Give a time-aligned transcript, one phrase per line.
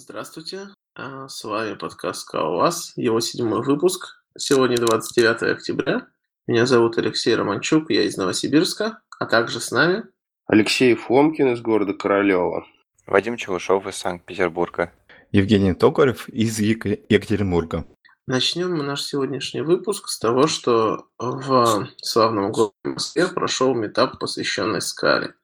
[0.00, 4.22] Здравствуйте, а, с вами подкаст «Скалолаз», его седьмой выпуск.
[4.38, 6.06] Сегодня 29 октября.
[6.46, 10.04] Меня зовут Алексей Романчук, я из Новосибирска, а также с нами...
[10.46, 12.64] Алексей Фомкин из города Королева.
[13.06, 14.92] Вадим Челышов из Санкт-Петербурга.
[15.32, 17.84] Евгений Токарев из Ек- Екатеринбурга.
[18.28, 24.80] Начнем мы наш сегодняшний выпуск с того, что в славном городе Москве прошел метап, посвященный
[24.80, 25.34] Скале.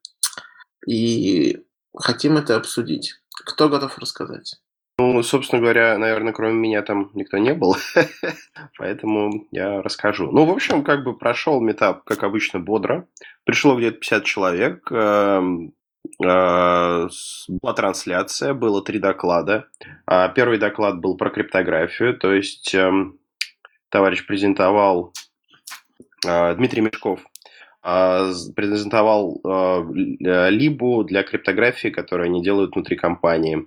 [0.86, 1.66] И
[1.96, 3.16] хотим это обсудить.
[3.44, 4.56] Кто готов рассказать?
[4.96, 7.76] Ну, собственно говоря, наверное, кроме меня там никто не был,
[8.79, 10.30] поэтому я расскажу.
[10.30, 13.08] Ну, в общем, как бы прошел метап, как обычно, бодро.
[13.44, 15.72] Пришло где-то 50 человек, эм,
[16.22, 17.08] э,
[17.48, 19.66] была трансляция, было три доклада.
[20.06, 23.18] А, первый доклад был про криптографию, то есть эм,
[23.89, 25.12] товарищ презентовал,
[26.25, 27.20] э, Дмитрий Мешков,
[27.84, 29.40] презентовал
[30.20, 33.66] либу для криптографии, которую они делают внутри компании.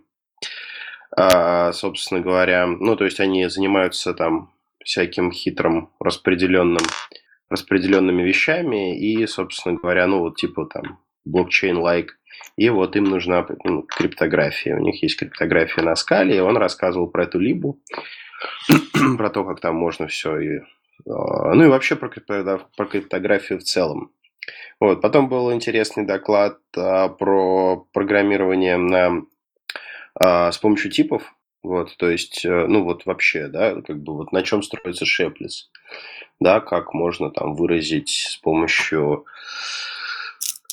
[1.15, 2.67] А, собственно говоря.
[2.67, 4.51] Ну, то есть они занимаются там
[4.83, 6.83] всяким хитрым распределенным,
[7.49, 12.11] распределенными вещами и, собственно говоря, ну, вот типа там блокчейн-лайк.
[12.55, 14.75] И вот им нужна ну, криптография.
[14.75, 17.79] У них есть криптография на скале, и он рассказывал про эту либу,
[19.17, 20.59] про то, как там можно все и...
[21.05, 24.11] А, ну и вообще про, про криптографию в целом.
[24.79, 25.01] Вот.
[25.01, 29.23] Потом был интересный доклад а, про программирование на
[30.15, 34.31] а, с помощью типов, вот, то есть, э, ну вот вообще, да, как бы вот
[34.31, 35.69] на чем строится шеплес,
[36.39, 39.25] да, как можно там выразить с помощью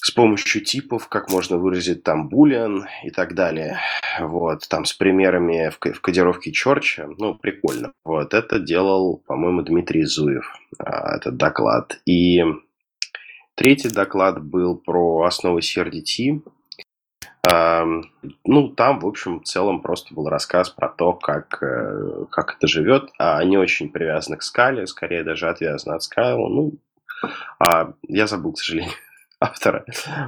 [0.05, 3.78] с помощью типов, как можно выразить там boolean и так далее.
[4.20, 7.94] Вот, там с примерами в, в кодировке Чорча, ну, прикольно.
[8.05, 10.44] Вот, это делал, по-моему, Дмитрий Зуев,
[10.78, 12.02] а, этот доклад.
[12.05, 12.44] И
[13.55, 16.42] третий доклад был про основы CRDT,
[18.44, 22.66] ну, там, в общем, в целом просто был рассказ про то, как, э, как это
[22.66, 23.10] живет.
[23.19, 26.48] А они очень привязаны к скале, скорее даже отвязаны от скалы.
[26.48, 26.72] Ну,
[27.58, 28.94] а я забыл, к сожалению,
[29.41, 29.84] автора.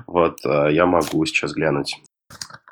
[0.06, 2.00] Вот, э, я могу сейчас глянуть.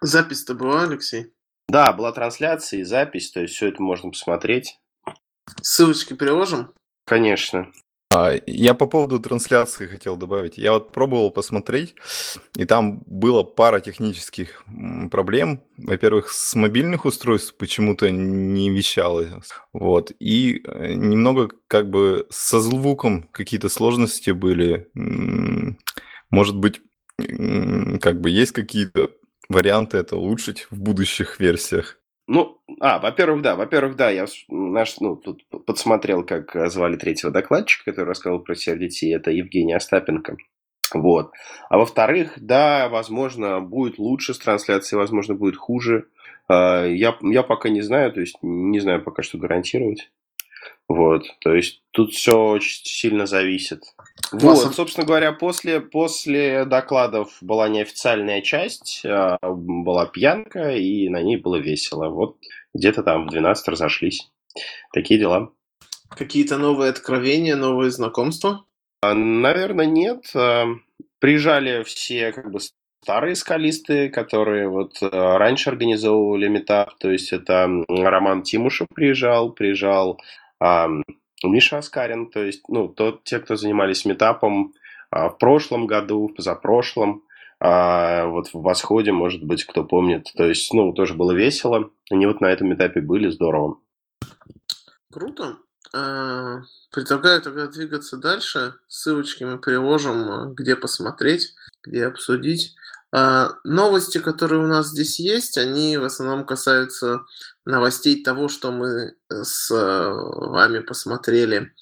[0.00, 1.32] Запись-то была, Алексей?
[1.68, 4.78] Да, была трансляция и запись, то есть все это можно посмотреть.
[5.62, 6.72] Ссылочки приложим?
[7.06, 7.70] Конечно.
[8.14, 10.56] А, я по поводу трансляции хотел добавить.
[10.56, 11.96] Я вот пробовал посмотреть,
[12.56, 14.62] и там было пара технических
[15.10, 15.62] проблем.
[15.76, 19.42] Во-первых, с мобильных устройств почему-то не вещало.
[19.72, 20.12] Вот.
[20.20, 24.88] И э, немного как бы со звуком какие-то сложности были.
[26.34, 26.80] Может быть,
[27.16, 29.10] как бы есть какие-то
[29.48, 32.00] варианты это улучшить в будущих версиях?
[32.26, 37.92] Ну, а, во-первых, да, во-первых, да, я наш, ну, тут подсмотрел, как звали третьего докладчика,
[37.92, 40.36] который рассказал про CRDT, это Евгений Остапенко.
[40.92, 41.32] Вот.
[41.68, 46.08] А во-вторых, да, возможно, будет лучше с трансляцией, возможно, будет хуже.
[46.48, 50.10] А, я, я пока не знаю, то есть не знаю пока что гарантировать.
[50.86, 53.82] Вот, то есть тут все очень сильно зависит.
[54.32, 61.38] Вот, собственно говоря, после, после докладов была неофициальная часть, а, была пьянка, и на ней
[61.38, 62.10] было весело.
[62.10, 62.36] Вот
[62.74, 64.30] где-то там в 12 разошлись.
[64.92, 65.50] Такие дела.
[66.10, 68.66] Какие-то новые откровения, новые знакомства?
[69.02, 70.30] А, наверное, нет.
[70.34, 70.66] А,
[71.18, 72.60] приезжали все как бы
[73.02, 80.18] старые скалисты, которые вот раньше организовывали метап, то есть это Роман Тимушев приезжал, приезжал
[81.42, 84.72] Миша Аскарин, то есть, ну, тот, те, кто занимались метапом
[85.10, 87.24] а, в прошлом году, в позапрошлом,
[87.60, 90.30] а, вот в восходе, может быть, кто помнит.
[90.36, 91.90] То есть, ну, тоже было весело.
[92.10, 93.78] Они вот на этом этапе были, здорово.
[95.12, 95.58] Круто.
[95.94, 98.74] А, предлагаю тогда двигаться дальше.
[98.88, 102.74] Ссылочки мы приложим, где посмотреть, где обсудить.
[103.62, 107.24] Новости, которые у нас здесь есть, они в основном касаются
[107.64, 110.10] новостей того, что мы э, с э,
[110.50, 111.72] вами посмотрели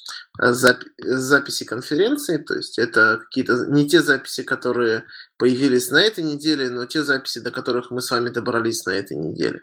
[0.40, 5.04] э, запи- записи конференции, то есть это какие-то не те записи, которые
[5.38, 9.16] появились на этой неделе, но те записи, до которых мы с вами добрались на этой
[9.16, 9.62] неделе.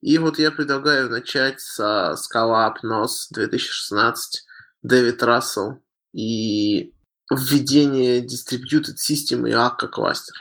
[0.00, 4.44] И вот я предлагаю начать со Scala Apnos 2016,
[4.82, 5.80] Дэвид Рассел
[6.12, 6.92] и
[7.30, 10.34] введение Distributed System и Akka кластер.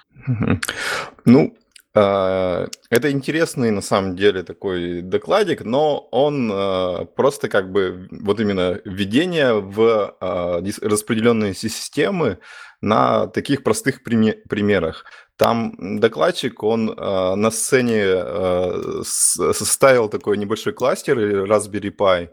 [1.26, 1.56] Ну,
[1.94, 8.80] это интересный на самом деле такой докладик, но он а, просто как бы вот именно
[8.86, 12.38] введение в а, распределенные системы
[12.80, 15.06] на таких простых примерах.
[15.36, 22.30] Там докладчик, он на сцене составил такой небольшой кластер Raspberry Pi,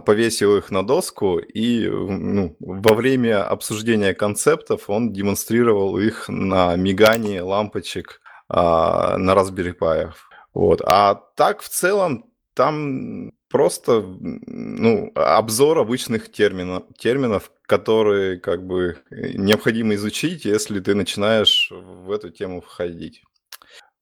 [0.00, 7.38] повесил их на доску и ну, во время обсуждения концептов он демонстрировал их на мигании
[7.38, 8.20] лампочек
[8.50, 10.12] а, на Raspberry Pi.
[10.52, 10.82] Вот.
[10.84, 19.94] А так в целом там просто ну, обзор обычных терминов, терминов, которые как бы необходимо
[19.94, 23.22] изучить, если ты начинаешь в эту тему входить.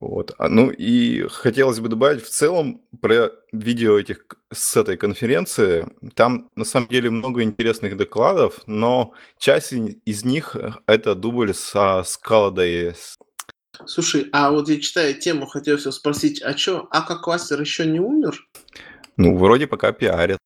[0.01, 0.33] Вот.
[0.39, 5.87] А, ну и хотелось бы добавить в целом про видео этих с этой конференции.
[6.15, 12.03] Там на самом деле много интересных докладов, но часть из них э, это дубль со
[12.05, 12.95] скаладой.
[13.87, 18.01] Слушай, а вот я читаю тему, хотел все спросить, а что, Ака кластер еще не
[18.01, 18.47] умер?
[19.17, 20.39] Ну, вроде пока пиарят.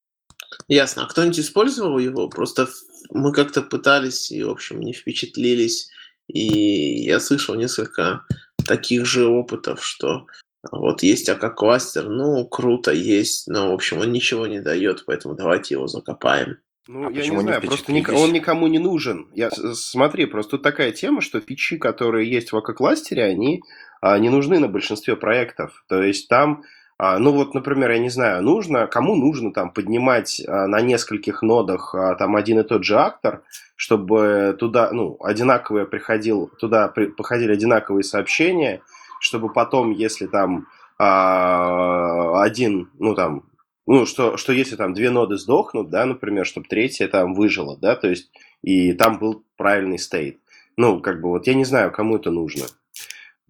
[0.68, 1.04] Ясно.
[1.04, 2.28] А кто-нибудь использовал его?
[2.28, 2.68] Просто
[3.10, 5.90] мы как-то пытались и, в общем, не впечатлились.
[6.28, 8.24] И я слышал несколько
[8.66, 10.26] таких же опытов, что
[10.70, 15.74] вот есть АК-кластер, ну, круто, есть, но, в общем, он ничего не дает, поэтому давайте
[15.74, 16.58] его закопаем.
[16.88, 19.28] Ну, а я не знаю, просто ник- он никому не нужен.
[19.34, 23.62] Я, смотри, просто тут такая тема, что фичи, которые есть в АК-кластере, они
[24.00, 25.84] а, не нужны на большинстве проектов.
[25.88, 26.64] То есть там,
[26.98, 31.42] а, ну вот, например, я не знаю, нужно, кому нужно там поднимать а, на нескольких
[31.42, 33.42] нодах а, там один и тот же актор,
[33.76, 38.82] чтобы туда, ну, одинаковые приходил, туда при, походили одинаковые сообщения,
[39.20, 40.66] чтобы потом, если там
[40.98, 43.44] а, один, ну, там,
[43.86, 47.96] ну, что, что если там две ноды сдохнут, да, например, чтобы третья там выжила, да,
[47.96, 48.30] то есть,
[48.62, 50.38] и там был правильный стейт.
[50.76, 52.64] Ну, как бы вот я не знаю, кому это нужно.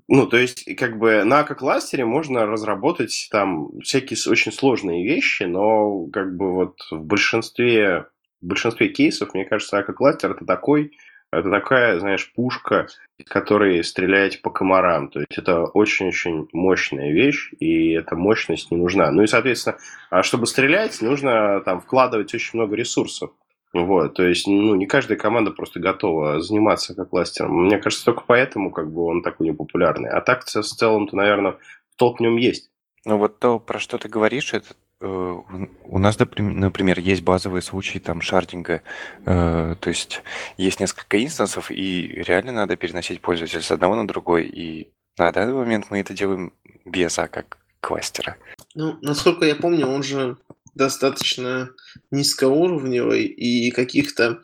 [0.08, 6.06] Ну, то есть, как бы на кластере можно разработать там всякие очень сложные вещи, но
[6.06, 8.06] как бы вот в большинстве
[8.42, 10.92] в большинстве кейсов, мне кажется, Ака-кластер это такой,
[11.32, 12.86] это такая, знаешь, пушка,
[13.26, 15.08] которой стреляете по комарам.
[15.08, 19.10] То есть это очень-очень мощная вещь, и эта мощность не нужна.
[19.10, 19.78] Ну и, соответственно,
[20.10, 23.30] а чтобы стрелять, нужно там вкладывать очень много ресурсов.
[23.72, 27.64] Вот, то есть, ну, не каждая команда просто готова заниматься как кластером.
[27.64, 30.10] Мне кажется, только поэтому как бы он такой непопулярный.
[30.10, 31.56] А так в целом-то, наверное,
[31.96, 32.70] толк в нем есть.
[33.06, 38.20] Ну вот то, про что ты говоришь, это у нас, например, есть базовые случаи там
[38.20, 38.82] шардинга,
[39.26, 40.22] э, то есть
[40.56, 44.88] есть несколько инстансов, и реально надо переносить пользователя с одного на другой, и
[45.18, 46.52] на данный момент мы это делаем
[46.84, 48.36] без А как кластера.
[48.74, 50.36] Ну, насколько я помню, он же
[50.74, 51.70] достаточно
[52.10, 54.40] низкоуровневый, и каких-то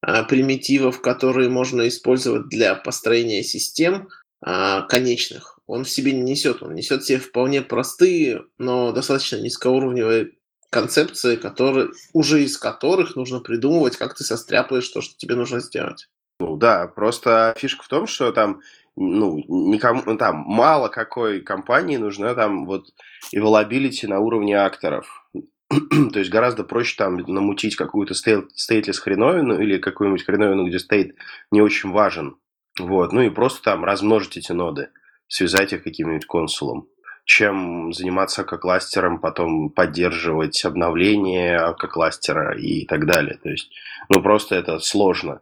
[0.00, 4.08] а, примитивов, которые можно использовать для построения систем
[4.40, 6.62] а, конечных, он в себе не несет.
[6.62, 10.32] Он несет в себе вполне простые, но достаточно низкоуровневые
[10.70, 16.08] концепции, которые, уже из которых нужно придумывать, как ты состряпаешь то, что тебе нужно сделать.
[16.38, 18.60] Ну да, просто фишка в том, что там
[18.94, 22.86] ну, никому, ну, там мало какой компании нужна там вот
[23.34, 25.28] availability на уровне акторов.
[25.70, 31.16] То есть гораздо проще там намутить какую-то стейтлес хреновину или какую-нибудь хреновину, где стейт
[31.50, 32.36] не очень важен.
[32.78, 34.90] Вот, ну и просто там размножить эти ноды
[35.28, 36.88] связать их каким-нибудь консулом,
[37.24, 43.38] чем заниматься как кластером, потом поддерживать обновление как кластера и так далее.
[43.42, 43.70] То есть,
[44.08, 45.40] ну, просто это сложно.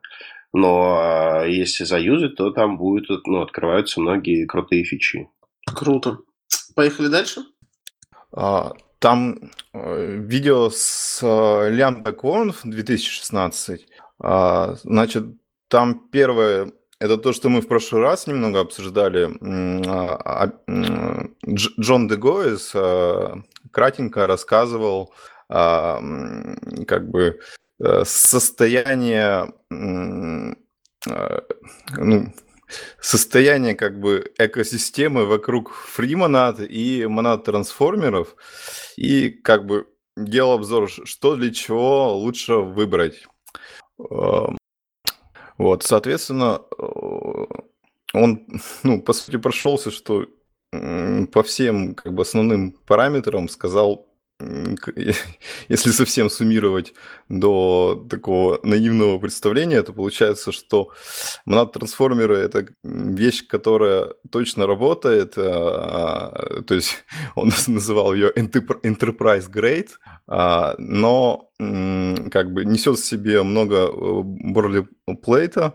[0.52, 5.28] Но а, если заюзать, то там будет, ну, открываются многие крутые фичи.
[5.66, 6.18] Круто.
[6.74, 7.44] Поехали дальше?
[8.32, 13.86] А, там э, видео с э, Lambda Conf 2016.
[14.20, 15.24] А, значит,
[15.68, 16.72] там первое
[17.04, 19.28] это то, что мы в прошлый раз немного обсуждали.
[19.86, 25.12] А, а, Джон Дегоис а, кратенько рассказывал
[25.46, 27.38] как бы
[27.78, 30.56] э, состояние ну,
[32.98, 38.34] состояние как бы экосистемы вокруг фримонад и монад трансформеров
[38.96, 39.86] и как бы
[40.16, 43.26] делал обзор, что для чего лучше выбрать.
[45.58, 47.44] Вот, соответственно, э,
[48.12, 48.46] он,
[48.82, 50.26] ну, по сути, прошелся, что
[51.32, 54.08] по всем как бы основным параметрам сказал
[55.68, 56.92] если совсем суммировать
[57.28, 60.90] до такого наивного представления, то получается, что
[61.46, 67.04] монад-трансформеры— это вещь, которая точно работает, а, то есть
[67.36, 69.90] он называл ее enterprise grade,
[70.26, 75.74] а, но как бы несет в себе много борлиплейта,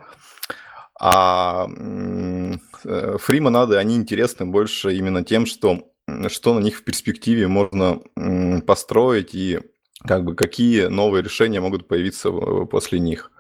[1.02, 1.68] а
[2.84, 5.90] фри-монады, они интересны больше именно тем, что
[6.30, 8.00] что на них в перспективе можно
[8.66, 9.60] построить и
[10.08, 13.32] как бы какие новые решения могут появиться после них.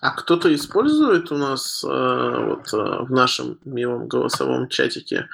[0.00, 5.28] А кто-то использует у нас э, вот э, в нашем милом голосовом чатике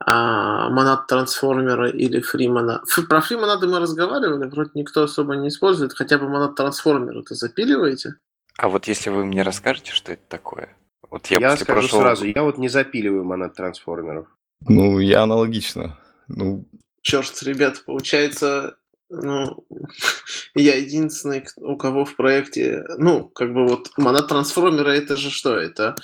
[0.00, 2.82] а, монад трансформера или фримана.
[3.08, 8.14] Про фримонады мы разговаривали, вроде никто особо не использует, хотя бы монад трансформера ты запиливаете?
[8.56, 10.76] А вот если вы мне расскажете, что это такое?
[11.10, 12.02] Вот я, я скажу прошлого...
[12.02, 14.28] сразу, я вот не запиливаю монад трансформеров.
[14.60, 15.98] Ну, я аналогично.
[16.28, 16.66] Ну,
[17.02, 18.76] Черт, ребят, получается,
[19.08, 19.66] ну,
[20.54, 25.56] я единственный, у кого в проекте, ну, как бы вот монад трансформера это же что?
[25.56, 25.94] Это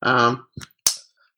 [0.00, 0.38] а,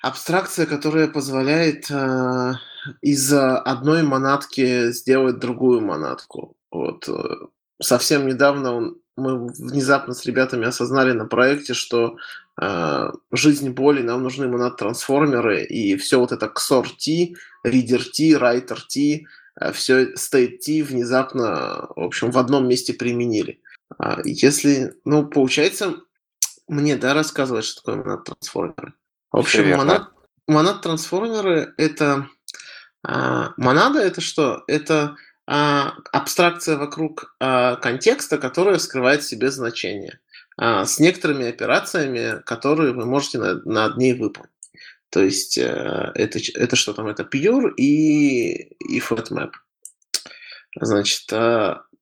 [0.01, 2.61] абстракция, которая позволяет а,
[3.01, 6.57] из одной монадки сделать другую монадку.
[6.71, 7.09] Вот.
[7.09, 7.47] Э,
[7.83, 12.17] совсем недавно он, мы внезапно с ребятами осознали на проекте, что
[12.61, 17.35] э, жизнь боли, нам нужны монад-трансформеры, и все вот это XOR T,
[17.67, 19.27] Reader T, Writer T,
[19.61, 23.61] э, все State T внезапно, в общем, в одном месте применили.
[23.99, 25.97] А если, ну, получается,
[26.69, 28.93] мне, да, рассказывать, что такое монад-трансформеры?
[29.33, 30.11] В общем, монад,
[30.47, 32.29] монад-трансформеры— это...
[33.03, 34.65] А, монада— это что?
[34.67, 35.17] Это
[35.47, 40.19] абстракция вокруг а, контекста, которая скрывает в себе значение,
[40.57, 44.51] а, с некоторыми операциями, которые вы можете над ней выполнить.
[45.11, 47.07] То есть э, это, это что там?
[47.07, 49.53] Это pure и, и flatmap.
[50.79, 51.33] Значит,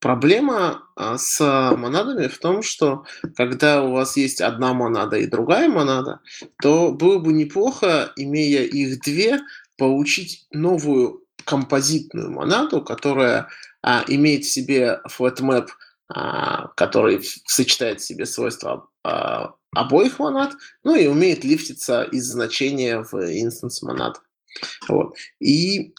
[0.01, 1.39] проблема с
[1.77, 3.05] монадами в том, что
[3.37, 6.21] когда у вас есть одна монада и другая монада,
[6.63, 9.39] то было бы неплохо, имея их две,
[9.77, 13.49] получить новую композитную монаду, которая
[13.83, 15.69] а, имеет в себе flatmap,
[16.09, 23.03] а, который сочетает в себе свойства а, обоих монад, ну и умеет лифтиться из значения
[23.03, 24.21] в инстанс монад.
[24.89, 25.17] Вот.
[25.41, 25.95] И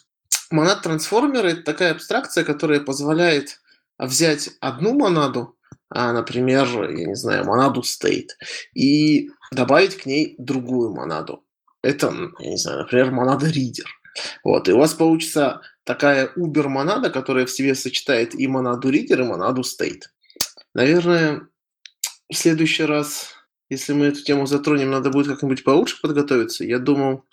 [0.52, 3.60] монад трансформер это такая абстракция, которая позволяет
[3.98, 5.58] взять одну монаду,
[5.90, 8.30] а, например, я не знаю, монаду state,
[8.74, 11.44] и добавить к ней другую монаду.
[11.82, 13.86] Это, я не знаю, например, монада reader.
[14.44, 19.28] Вот, и у вас получится такая Uber-монада, которая в себе сочетает и монаду reader, и
[19.28, 20.04] монаду state.
[20.74, 21.48] Наверное,
[22.30, 23.34] в следующий раз,
[23.70, 26.64] если мы эту тему затронем, надо будет как-нибудь получше подготовиться.
[26.64, 27.26] Я думал,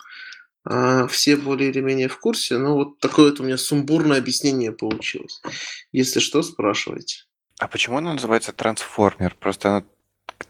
[0.65, 4.71] а, все более или менее в курсе, но вот такое вот у меня сумбурное объяснение
[4.71, 5.41] получилось.
[5.91, 7.23] Если что, спрашивайте.
[7.59, 9.35] А почему она называется трансформер?
[9.39, 9.85] Просто она,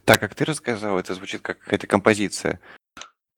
[0.05, 2.59] так как ты рассказал, это звучит как какая-то композиция.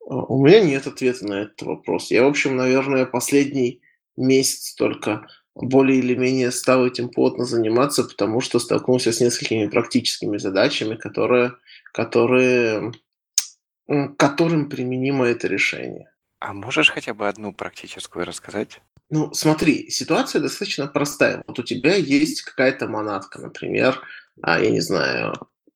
[0.07, 2.11] А, у меня нет ответа на этот вопрос.
[2.11, 3.81] Я, в общем, наверное, последний
[4.15, 10.37] месяц только более или менее стал этим плотно заниматься, потому что столкнулся с несколькими практическими
[10.37, 11.53] задачами, которые,
[11.93, 12.91] которые,
[14.17, 16.11] которым применимо это решение.
[16.39, 18.81] А можешь хотя бы одну практическую рассказать?
[19.09, 21.43] Ну, смотри, ситуация достаточно простая.
[21.47, 24.01] Вот у тебя есть какая-то монадка, например,
[24.41, 25.35] а, я не знаю,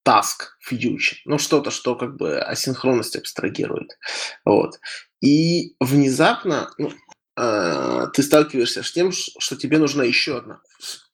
[0.09, 3.97] task future, ну что-то, что как бы асинхронность абстрагирует.
[4.45, 4.79] Вот.
[5.21, 6.91] И внезапно ну,
[7.37, 10.61] э, ты сталкиваешься с тем, что тебе нужна еще одна.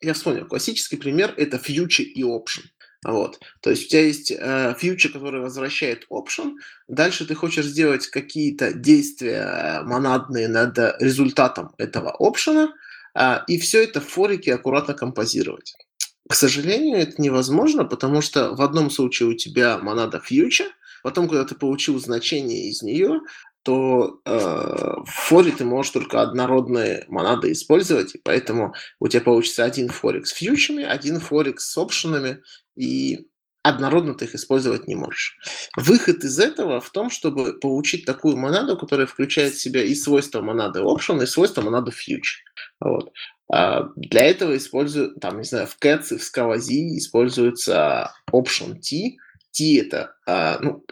[0.02, 2.64] Я вспомнил, классический пример– это future и option.
[3.04, 3.40] Вот.
[3.62, 6.54] То есть у тебя есть э, future, который возвращает option,
[6.88, 12.70] дальше ты хочешь сделать какие-то действия монадные над результатом этого option,
[13.14, 15.76] э, и все это в форике аккуратно композировать.
[16.28, 20.70] К сожалению, это невозможно, потому что в одном случае у тебя монада future,
[21.04, 23.22] потом, когда ты получил значение из нее,
[23.62, 29.64] то э, в форе ты можешь только однородные монады использовать, и поэтому у тебя получится
[29.64, 32.44] один форик с фьючами, один форик с опшенами,
[32.76, 33.28] и
[33.64, 35.38] однородно ты их использовать не можешь.
[35.76, 40.42] Выход из этого в том, чтобы получить такую монаду, которая включает в себя и свойства
[40.42, 42.46] монады option, и свойства монады future.
[42.80, 43.12] Вот.
[43.52, 49.18] А, для этого используют, там, не знаю, в Cats и в Scalaz используется option T.
[49.52, 50.84] T это, а, ну,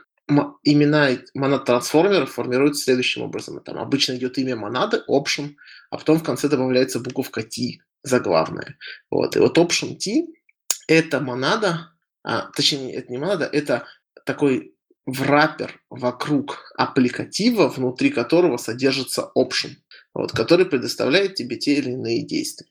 [0.64, 3.60] имена монад трансформеров формируются следующим образом.
[3.62, 5.56] Там обычно идет имя монады, option,
[5.90, 8.78] а потом в конце добавляется буковка T, заглавная.
[9.10, 9.36] Вот.
[9.36, 10.28] И вот option T–
[10.88, 11.92] это монада,
[12.24, 13.86] а, точнее, это не монада, это
[14.26, 14.74] такой
[15.06, 19.72] враппер вокруг аппликатива, внутри которого содержится option
[20.14, 22.68] вот, который предоставляет тебе те или иные действия.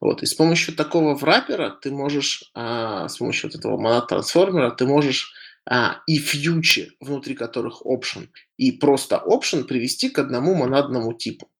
[0.00, 4.86] Вот, и с помощью такого враппера ты можешь, а, с помощью вот этого монад-трансформера, ты
[4.86, 5.34] можешь
[5.68, 11.50] а, и фьючи, внутри которых option, и просто option привести к одному монадному типу.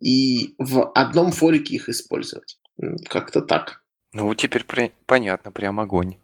[0.00, 2.58] И в одном форике их использовать.
[3.08, 3.82] Как-то так.
[4.12, 4.92] Ну, теперь при...
[5.06, 6.16] понятно, прям огонь.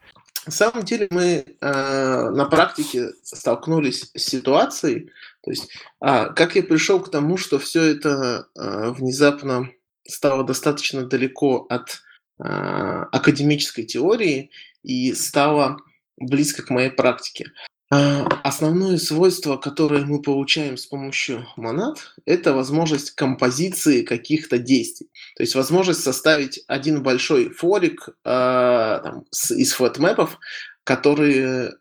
[0.45, 5.11] На самом деле мы э, на практике столкнулись с ситуацией,
[5.43, 5.71] то есть
[6.01, 9.71] а, как я пришел к тому, что все это э, внезапно
[10.07, 12.03] стало достаточно далеко от
[12.39, 14.51] э, академической теории
[14.83, 15.79] и стало
[16.17, 17.47] близко к моей практике.
[17.95, 25.09] А, основное свойство, которое мы получаем с помощью монад, это возможность композиции каких-то действий.
[25.37, 30.39] То есть возможность составить один большой форик э, там, с, из флетмэпов,
[30.85, 31.73] которые э,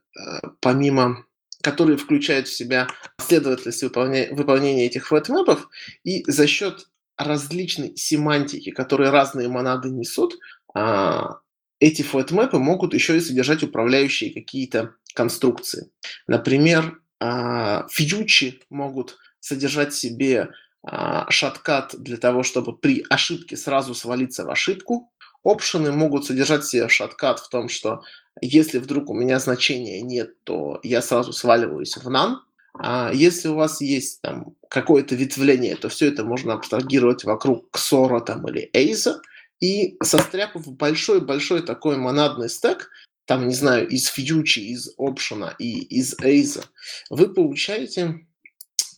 [0.60, 1.26] помимо
[1.62, 2.88] которые включают в себя
[3.18, 4.30] последовательность выполня...
[4.34, 5.68] выполнения этих флетмэпов,
[6.04, 6.88] и за счет
[7.18, 10.38] различной семантики, которые разные монады несут,
[10.74, 11.40] а,
[11.80, 15.92] эти флетмэпы могут еще и содержать управляющие какие-то конструкции.
[16.28, 20.50] Например, а, фьючи могут содержать в себе
[20.84, 25.12] а, шаткат для того, чтобы при ошибке сразу свалиться в ошибку.
[25.44, 28.04] Опшены могут содержать в себе шаткат в том, что
[28.40, 32.38] если вдруг у меня значения нет, то я сразу сваливаюсь в none.
[32.74, 38.24] А если у вас есть там какое-то ветвление, то все это можно абстрагировать вокруг XOR
[38.24, 39.18] там, или AZA.
[39.60, 42.90] И состряпав большой-большой такой монадный стек,
[43.26, 46.66] там, не знаю, из фьючи, из опшена и из AZA,
[47.10, 48.26] вы получаете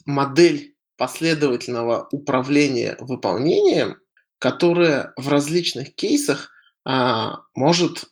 [0.05, 3.97] модель последовательного управления выполнением,
[4.39, 6.51] которая в различных кейсах
[6.85, 8.05] а, может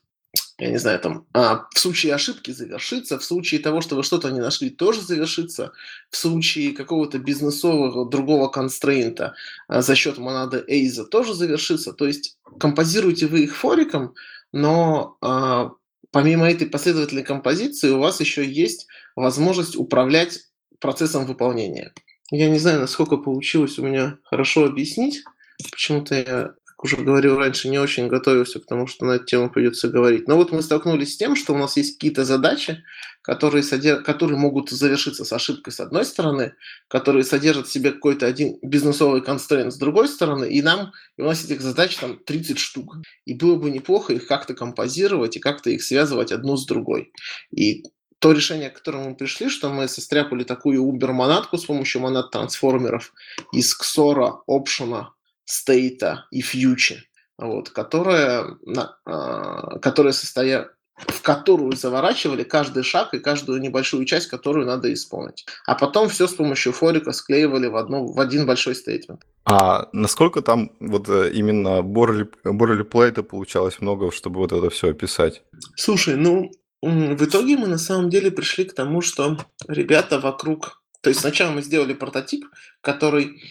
[0.62, 4.30] я не знаю, там, а, в случае ошибки завершится, в случае того, что вы что-то
[4.30, 5.72] не нашли, тоже завершится,
[6.12, 9.34] в случае какого-то бизнесового другого констрейнта
[9.68, 11.94] а, за счет монады Эйза тоже завершится.
[11.94, 14.13] То есть композируете вы их фориком,
[14.51, 15.72] но а,
[16.12, 20.41] помимо этой последовательной композиции у вас еще есть возможность управлять
[20.80, 21.91] процессом выполнения.
[22.30, 25.24] Я не знаю, насколько получилось у меня хорошо объяснить.
[25.72, 26.53] Почему-то я
[26.84, 30.28] уже говорил раньше, не очень готовился к тому, что на эту тему придется говорить.
[30.28, 32.84] Но вот мы столкнулись с тем, что у нас есть какие-то задачи,
[33.22, 34.04] которые, содер...
[34.04, 36.54] которые могут завершиться с ошибкой с одной стороны,
[36.88, 41.26] которые содержат в себе какой-то один бизнесовый констрейнт с другой стороны, и нам, и у
[41.26, 42.98] нас этих задач там 30 штук.
[43.26, 47.12] И было бы неплохо их как-то композировать и как-то их связывать одну с другой.
[47.56, 47.84] И
[48.20, 53.14] то решение, к которому мы пришли, что мы состряпали такую Uber-монадку с помощью монад-трансформеров
[53.52, 55.14] из XOR, опшена,
[55.51, 57.03] стейта и фьючи,
[57.38, 58.58] вот, которая,
[59.05, 60.70] а, которая состоя...
[61.08, 65.46] в которую заворачивали каждый шаг и каждую небольшую часть, которую надо исполнить.
[65.65, 69.22] А потом все с помощью форика склеивали в, одну, в один большой стейтмент.
[69.46, 74.89] А насколько там вот э, именно борли, борли плейта получалось много, чтобы вот это все
[74.89, 75.42] описать?
[75.75, 76.51] Слушай, ну,
[76.83, 79.37] в итоге мы на самом деле пришли к тому, что
[79.68, 80.83] ребята вокруг...
[81.01, 82.46] То есть сначала мы сделали прототип,
[82.81, 83.42] который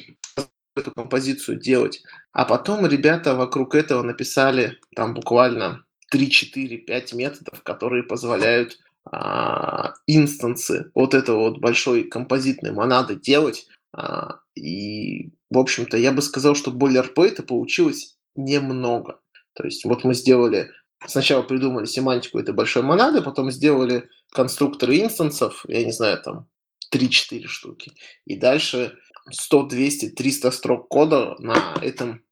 [0.80, 2.02] эту композицию делать.
[2.32, 9.94] А потом ребята вокруг этого написали там буквально 3, 4, 5 методов, которые позволяют а,
[10.06, 13.66] инстансы вот этого вот большой композитной монады делать.
[13.92, 19.20] А, и, в общем-то, я бы сказал, что бойлерплейта получилось немного.
[19.54, 20.70] То есть вот мы сделали,
[21.06, 26.48] сначала придумали семантику этой большой монады, потом сделали конструкторы инстансов, я не знаю, там
[26.92, 27.92] 3-4 штуки.
[28.26, 28.96] И дальше
[29.30, 32.22] 100, 200, 300 строк кода на этом,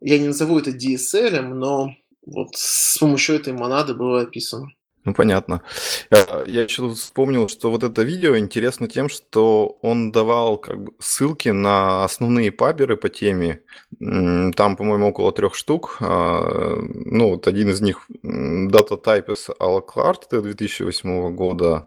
[0.00, 1.94] я не назову это DSL, но
[2.26, 4.68] вот с помощью этой монады было описано.
[5.08, 5.62] Ну, понятно.
[6.10, 10.92] Я, я еще вспомнил, что вот это видео интересно тем, что он давал как бы
[10.98, 13.62] ссылки на основные паберы по теме.
[13.98, 15.96] Там, по-моему, около трех штук.
[16.00, 21.86] А, ну, вот один из них Data Type из Alclart 2008 года,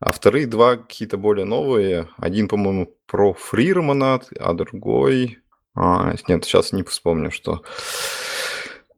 [0.00, 2.08] а вторые два какие-то более новые.
[2.16, 5.38] Один, по-моему, про фрирмонад, а другой...
[5.74, 7.62] А, нет, сейчас не вспомню, что...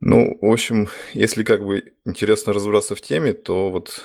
[0.01, 4.03] Ну, в общем, если как бы интересно разобраться в теме, то вот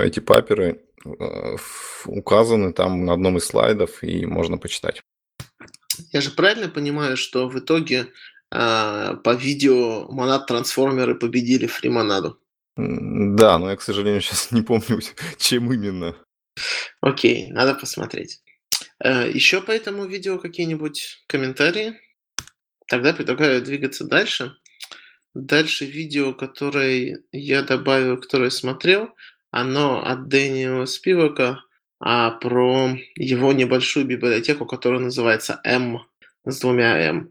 [0.00, 1.56] эти паперы э,
[2.04, 5.02] указаны там на одном из слайдов, и можно почитать.
[6.12, 8.06] Я же правильно понимаю, что в итоге
[8.52, 12.38] э, по видео монад-трансформеры победили фримонаду?
[12.76, 15.00] Да, но я, к сожалению, сейчас не помню,
[15.38, 16.16] чем именно.
[17.00, 18.42] Окей, надо посмотреть.
[19.02, 21.94] Э, Еще по этому видео какие-нибудь комментарии?
[22.88, 24.56] Тогда предлагаю двигаться дальше.
[25.34, 29.10] Дальше видео, которое я добавил, которое смотрел,
[29.50, 31.60] оно от Дэниела Спивака
[31.98, 36.00] а про его небольшую библиотеку, которая называется M
[36.44, 37.30] с двумя M.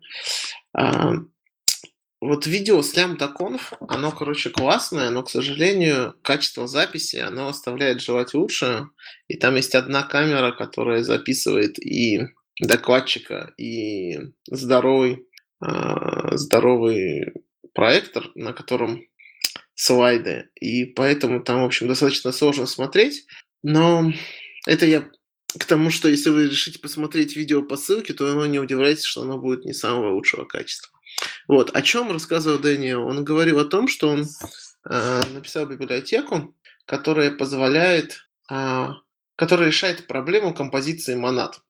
[2.25, 8.33] Вот видео с Lambda.conf, оно, короче, классное, но, к сожалению, качество записи, оно оставляет желать
[8.33, 8.87] лучше.
[9.27, 14.17] И там есть одна камера, которая записывает и докладчика, и
[14.49, 15.27] здоровый,
[15.63, 15.67] э,
[16.31, 17.33] здоровый
[17.75, 19.03] проектор, на котором
[19.75, 23.27] слайды, и поэтому там, в общем, достаточно сложно смотреть,
[23.61, 24.11] но
[24.65, 25.07] это я
[25.59, 29.21] к тому, что если вы решите посмотреть видео по ссылке, то оно не удивляйтесь, что
[29.21, 30.94] оно будет не самого лучшего качества.
[31.47, 33.05] Вот, о чем рассказывал Дэниел?
[33.05, 34.25] Он говорил о том, что он
[34.89, 36.55] э, написал библиотеку,
[36.85, 38.87] которая позволяет, э,
[39.35, 41.61] которая решает проблему композиции монад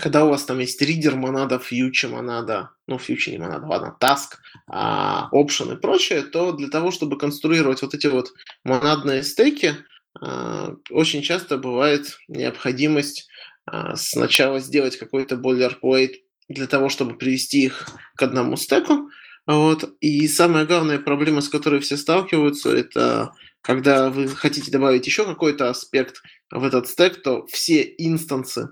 [0.00, 4.38] когда у вас там есть ридер монада, фьючер монада, ну, фьючер не монада, ладно, task,
[4.66, 8.32] а, и прочее, то для того, чтобы конструировать вот эти вот
[8.64, 9.76] монадные стейки,
[10.20, 13.28] а, очень часто бывает необходимость
[13.66, 16.14] а, сначала сделать какой-то boilerplate
[16.48, 19.10] для того, чтобы привести их к одному стеку.
[19.46, 19.94] Вот.
[20.00, 25.70] И самая главная проблема, с которой все сталкиваются, это когда вы хотите добавить еще какой-то
[25.70, 28.68] аспект в этот стек, то все инстансы,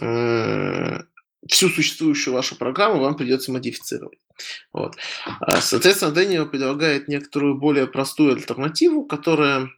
[0.00, 0.98] э,
[1.48, 4.18] всю существующую вашу программу вам придется модифицировать.
[4.72, 4.96] Вот.
[5.40, 9.68] А, соответственно, Daniel предлагает некоторую более простую альтернативу, которая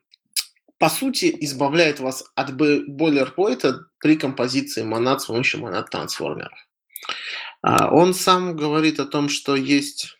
[0.78, 6.58] по сути, избавляет вас от бойлерплейта при композиции монад с помощью монад-трансформеров.
[7.62, 10.18] А, он сам говорит о том, что есть,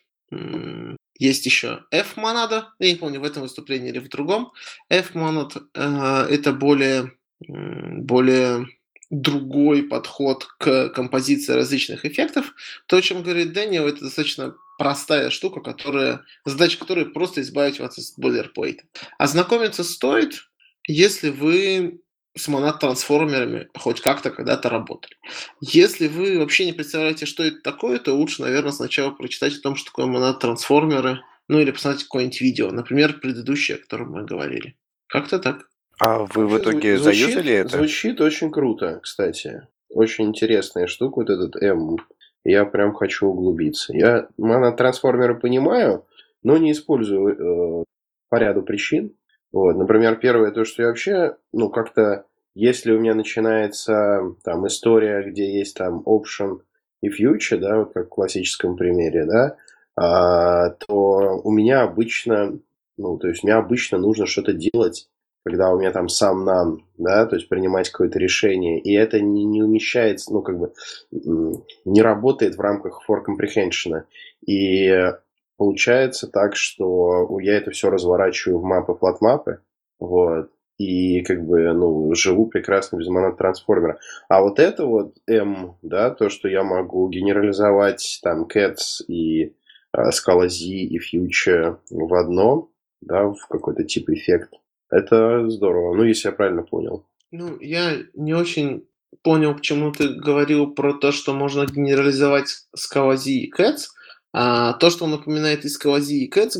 [1.19, 4.51] есть еще F-монада, я не помню, в этом выступлении или в другом.
[4.89, 8.67] F-монад э,– это более, более
[9.09, 12.53] другой подход к композиции различных эффектов.
[12.87, 17.97] То, о чем говорит Дэниел, это достаточно простая штука, которая, задача которой просто избавить вас
[17.97, 18.83] от бойлерплейта.
[19.17, 20.49] Ознакомиться стоит,
[20.87, 22.01] если вы
[22.37, 25.15] с монад-трансформерами хоть как-то когда-то работали.
[25.61, 29.75] Если вы вообще не представляете, что это такое, то лучше, наверное, сначала прочитать о том,
[29.75, 34.75] что такое монад-трансформеры, ну или посмотреть какое-нибудь видео, например, предыдущее, о котором мы говорили.
[35.07, 35.69] Как-то так.
[35.99, 37.77] А вы в итоге звучит, заюзали это?
[37.77, 39.67] Звучит очень круто, кстати.
[39.89, 41.97] Очень интересная штука, вот этот М.
[42.43, 43.93] Я прям хочу углубиться.
[43.93, 46.05] Я монод-трансформеры понимаю,
[46.43, 47.83] но не использую э,
[48.29, 49.15] по ряду причин.
[49.57, 55.27] Вот, например, первое, то, что я вообще, ну, как-то, если у меня начинается там история,
[55.27, 56.59] где есть там option
[57.01, 59.55] и future, да, вот как в классическом примере, да,
[59.95, 62.59] а, то у меня обычно,
[62.99, 65.09] ну, то есть мне обычно нужно что-то делать,
[65.43, 69.43] когда у меня там сам нам, да, то есть принимать какое-то решение, и это не,
[69.43, 70.71] не умещается, ну, как бы
[71.09, 74.03] не работает в рамках for comprehension.
[74.45, 75.13] И
[75.57, 79.61] получается так, что я это все разворачиваю в мапы, флатмапы,
[79.99, 83.97] вот, и как бы, ну, живу прекрасно без монод-трансформера.
[84.29, 89.55] А вот это вот M, да, то, что я могу генерализовать там cats и
[89.93, 92.69] э, scala Z и future в одно,
[93.01, 94.53] да, в какой-то тип эффект,
[94.89, 95.95] это здорово.
[95.95, 97.05] Ну, если я правильно понял.
[97.31, 98.87] Ну, я не очень
[99.23, 103.87] понял, почему ты говорил про то, что можно генерализовать scala Z и cats,
[104.33, 106.57] а то, что он упоминает и Скалази, и Кэтс,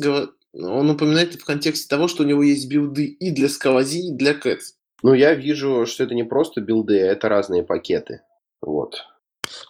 [0.54, 4.34] он упоминает в контексте того, что у него есть билды и для Скалази, и для
[4.34, 4.74] Кэтс.
[5.04, 8.22] Ну, я вижу, что это не просто билды, а это разные пакеты.
[8.62, 9.06] Вот.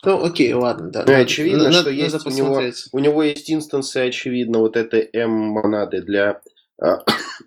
[0.04, 1.06] Ну, окей, ладно, да.
[1.06, 2.62] Ну, очевидно, надо, что есть у него,
[2.94, 6.42] у него есть инстансы, очевидно, вот это M-монады для,
[6.82, 7.04] а,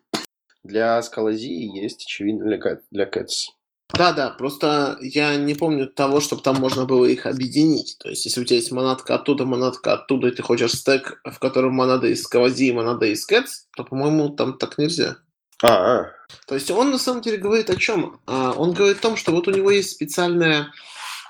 [0.65, 3.49] для Скалази есть, очевидно, для, для Cats.
[3.95, 7.97] Да, да, просто я не помню того, чтобы там можно было их объединить.
[7.99, 11.39] То есть, если у тебя есть монадка оттуда, монадка оттуда, и ты хочешь стек, в
[11.39, 15.17] котором монада из Сквази и монада из Кэтс, то, по-моему, там так нельзя.
[15.63, 16.07] А, -а.
[16.47, 18.21] То есть он на самом деле говорит о чем?
[18.27, 20.73] А, он говорит о том, что вот у него есть специальная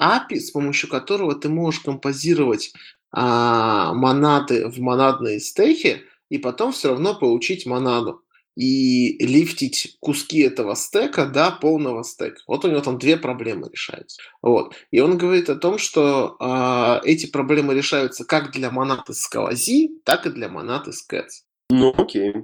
[0.01, 2.73] API, с помощью которого ты можешь композировать
[3.13, 8.23] а, монады в монадные стеки, и потом все равно получить монаду
[8.61, 12.43] и лифтить куски этого стека до полного стека.
[12.47, 14.21] Вот у него там две проблемы решаются.
[14.43, 14.75] Вот.
[14.91, 20.03] И он говорит о том, что э, эти проблемы решаются как для монат из Скалази,
[20.05, 21.47] так и для монат из Cats.
[21.71, 22.35] Ну, окей.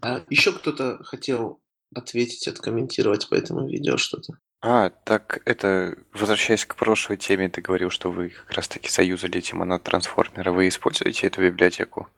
[0.00, 1.60] А еще кто-то хотел
[1.94, 4.38] ответить, откомментировать по этому видео что-то.
[4.62, 9.52] А, так это, возвращаясь к прошлой теме, ты говорил, что вы как раз-таки союзали эти
[9.52, 10.52] монат-трансформеры.
[10.52, 12.08] Вы используете эту библиотеку?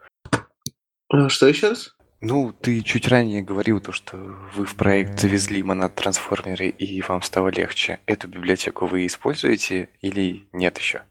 [1.08, 1.95] А, что еще раз?
[2.20, 4.16] Ну, ты чуть ранее говорил то, что
[4.54, 8.00] вы в проект завезли монад-трансформеры и вам стало легче.
[8.06, 11.02] Эту библиотеку вы используете или нет еще?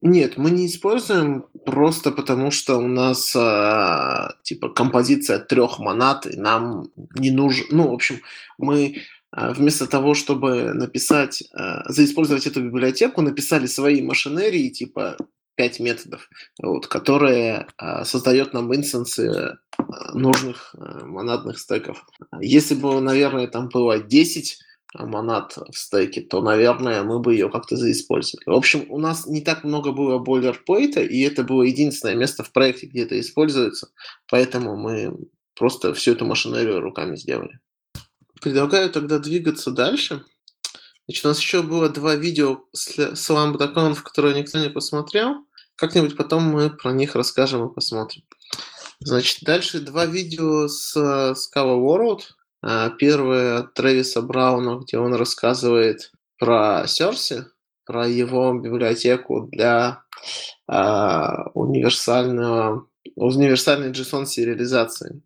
[0.00, 6.36] Нет, мы не используем просто потому, что у нас э, типа композиция трех монад, и
[6.36, 7.66] нам не нужен.
[7.70, 8.20] Ну, в общем,
[8.58, 8.96] мы
[9.36, 15.16] э, вместо того, чтобы написать, э, заиспользовать эту библиотеку, написали свои машинерии, типа
[15.58, 16.30] пять методов,
[16.62, 19.58] вот, которые э, создает нам инстансы
[20.14, 22.06] нужных э, монадных стеков.
[22.40, 24.56] Если бы, наверное, там было 10
[24.94, 28.44] монад в стеке, то, наверное, мы бы ее как-то заиспользовали.
[28.46, 32.52] В общем, у нас не так много было бойлерплейта, и это было единственное место в
[32.52, 33.88] проекте, где это используется,
[34.30, 35.12] поэтому мы
[35.56, 37.58] просто всю эту машинерию руками сделали.
[38.40, 40.22] Предлагаю тогда двигаться дальше.
[41.08, 42.96] Значит, у нас еще было два видео с
[43.30, 45.47] Lambda которые никто не посмотрел.
[45.78, 48.24] Как-нибудь потом мы про них расскажем и посмотрим.
[48.98, 52.22] Значит, дальше два видео с Scala World.
[52.60, 57.44] А, первое от Трэвиса Брауна, где он рассказывает про Серси,
[57.84, 60.02] про его библиотеку для
[60.66, 65.22] а, универсального, универсальной JSON сериализации.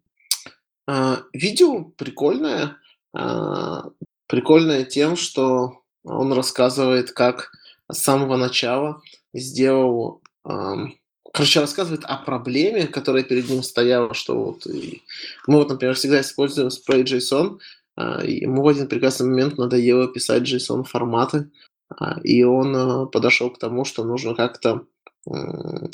[0.87, 2.77] А, видео прикольное.
[3.15, 3.85] А,
[4.27, 7.53] прикольная тем, что он рассказывает, как
[7.91, 9.01] с самого начала
[9.33, 10.22] сделал...
[10.44, 15.02] Короче, рассказывает о проблеме, которая перед ним стояла, что вот и
[15.46, 17.59] мы вот, например, всегда используем Spray.json,
[17.96, 21.50] а, и ему в один прекрасный момент надоело писать JSON форматы,
[21.88, 24.87] а, и он а, подошел к тому, что нужно как-то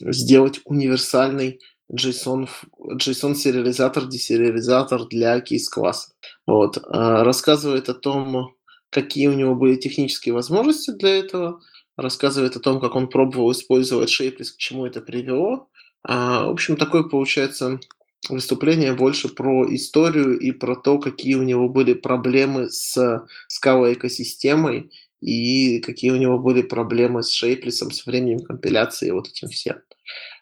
[0.00, 1.60] сделать универсальный
[1.92, 2.48] JSON,
[2.80, 6.12] JSON сериализатор, десериализатор для кейс-класса.
[6.46, 6.78] Вот.
[6.88, 8.56] Рассказывает о том,
[8.88, 11.60] какие у него были технические возможности для этого,
[11.98, 15.68] рассказывает о том, как он пробовал использовать Shapeless, к чему это привело.
[16.04, 17.80] В общем, такой получается
[18.28, 24.90] выступление больше про историю и про то, какие у него были проблемы с скала экосистемой
[25.20, 29.76] и какие у него были проблемы с шейплисом, с временем компиляции и вот этим всем.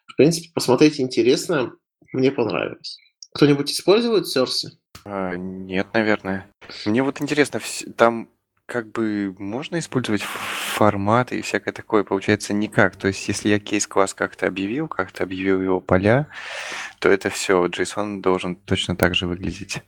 [0.05, 1.73] В принципе, посмотреть интересно,
[2.13, 2.99] мне понравилось.
[3.33, 4.79] Кто-нибудь использует Серси?
[5.05, 6.49] А, нет, наверное.
[6.85, 7.59] Мне вот интересно,
[7.95, 8.29] там
[8.67, 12.97] как бы можно использовать форматы и всякое такое, получается, никак.
[12.97, 16.27] То есть, если я кейс-класс как-то объявил, как-то объявил его поля,
[16.99, 19.81] то это все, JSON должен точно так же выглядеть.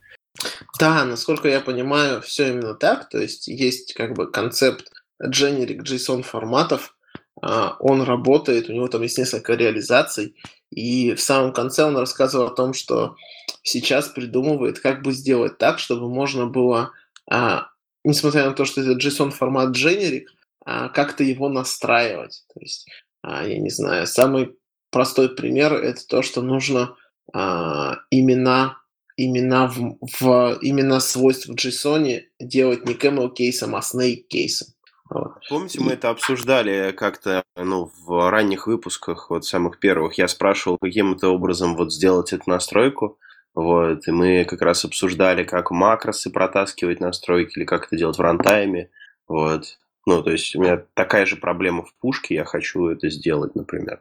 [0.78, 3.10] Да, насколько я понимаю, все именно так.
[3.10, 4.90] То есть, есть как бы концепт
[5.22, 6.96] generic JSON форматов,
[7.42, 10.36] а, он работает, у него там есть несколько реализаций,
[10.70, 13.16] и в самом конце он рассказывал о том, что
[13.62, 16.92] сейчас придумывает, как бы сделать так, чтобы можно было
[17.30, 17.68] а,
[18.04, 20.24] несмотря на то, что это JSON формат generic,
[20.64, 22.44] а, как-то его настраивать.
[22.52, 22.88] То есть,
[23.22, 24.56] а, я не знаю, самый
[24.90, 26.96] простой пример это то, что нужно
[27.32, 28.76] а, имена
[29.16, 34.68] имена в, в имена свойств в JSON делать не camel кейсом, а snake кейсом.
[35.10, 35.32] Вот.
[35.48, 40.14] Помните, мы это обсуждали как-то ну, в ранних выпусках, вот самых первых.
[40.14, 43.18] Я спрашивал, каким это образом вот сделать эту настройку.
[43.54, 48.22] Вот, и мы как раз обсуждали, как макросы протаскивать настройки или как это делать в
[48.22, 48.90] рантайме.
[49.26, 49.78] Вот.
[50.06, 54.00] Ну, то есть у меня такая же проблема в пушке, я хочу это сделать, например.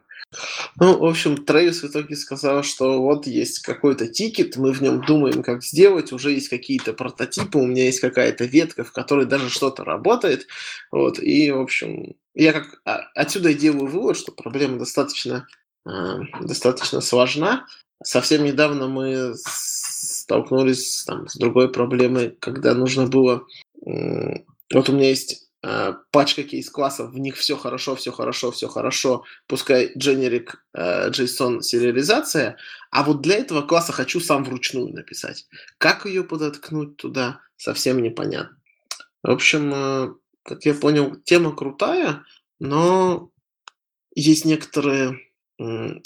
[0.80, 5.02] Ну, в общем, Трэвис в итоге сказал, что вот есть какой-то тикет, мы в нем
[5.02, 9.50] думаем, как сделать, уже есть какие-то прототипы, у меня есть какая-то ветка, в которой даже
[9.50, 10.48] что-то работает.
[10.92, 15.48] Вот, и, в общем, я как а, отсюда делаю вывод, что проблема достаточно,
[15.88, 17.66] э, достаточно сложна,
[18.04, 23.46] Совсем недавно мы столкнулись там, с другой проблемой, когда нужно было...
[23.82, 29.24] Вот у меня есть э, пачка кейс-классов, в них все хорошо, все хорошо, все хорошо,
[29.48, 32.58] пускай generic э, JSON сериализация,
[32.92, 35.48] а вот для этого класса хочу сам вручную написать.
[35.80, 38.58] Как ее подоткнуть туда, совсем непонятно.
[39.24, 42.24] В общем, э, как я понял, тема крутая,
[42.60, 43.32] но
[44.14, 45.20] есть некоторые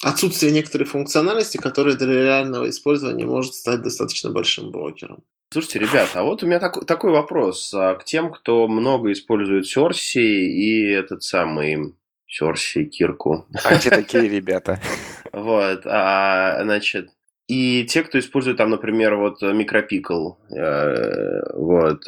[0.02, 5.24] отсутствие некоторой функциональности, которая для реального использования может стать достаточно большим блокером.
[5.52, 9.68] Слушайте, ребят, а вот у меня такой, такой вопрос а, к тем, кто много использует
[9.68, 11.94] Сорси и этот самый
[12.28, 13.46] Сорси, Кирку.
[13.64, 14.80] А те такие ребята?
[15.32, 17.10] Вот, а, значит,
[17.48, 22.04] и те, кто использует там, например, вот микропикл, э, вот,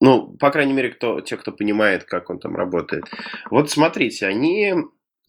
[0.00, 3.04] ну, по крайней мере, кто, те, кто понимает, как он там работает.
[3.48, 4.74] Вот смотрите, они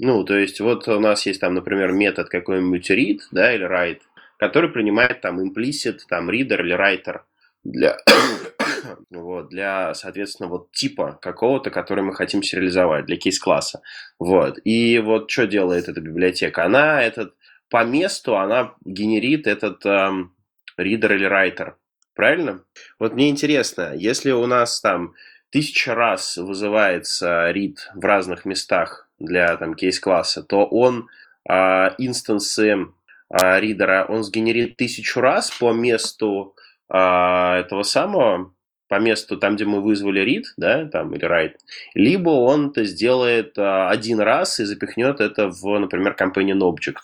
[0.04, 4.02] ну, то есть вот у нас есть там, например, метод какой-нибудь read, да, или write,
[4.38, 7.22] который принимает там implicit, там reader или writer
[7.64, 7.98] для,
[9.10, 13.82] вот, для, соответственно, вот типа какого-то, который мы хотим сериализовать, для кейс-класса.
[14.20, 14.60] Вот.
[14.64, 16.66] И вот что делает эта библиотека?
[16.66, 17.34] Она этот
[17.70, 20.36] по месту, она генерит этот эм,
[20.78, 21.74] reader или writer.
[22.16, 22.64] Правильно?
[23.00, 25.14] Вот мне интересно, если у нас там
[25.50, 31.08] тысяча раз вызывается read в разных местах для там кейс-класса, то он
[31.48, 32.88] а, инстансы
[33.30, 36.56] а, ридера, он сгенерит тысячу раз по месту
[36.90, 38.54] а, этого самого,
[38.88, 41.56] по месту там, где мы вызвали read, да, там, или write,
[41.96, 46.98] либо он это сделает а, один раз и запихнет это в, например, companion object.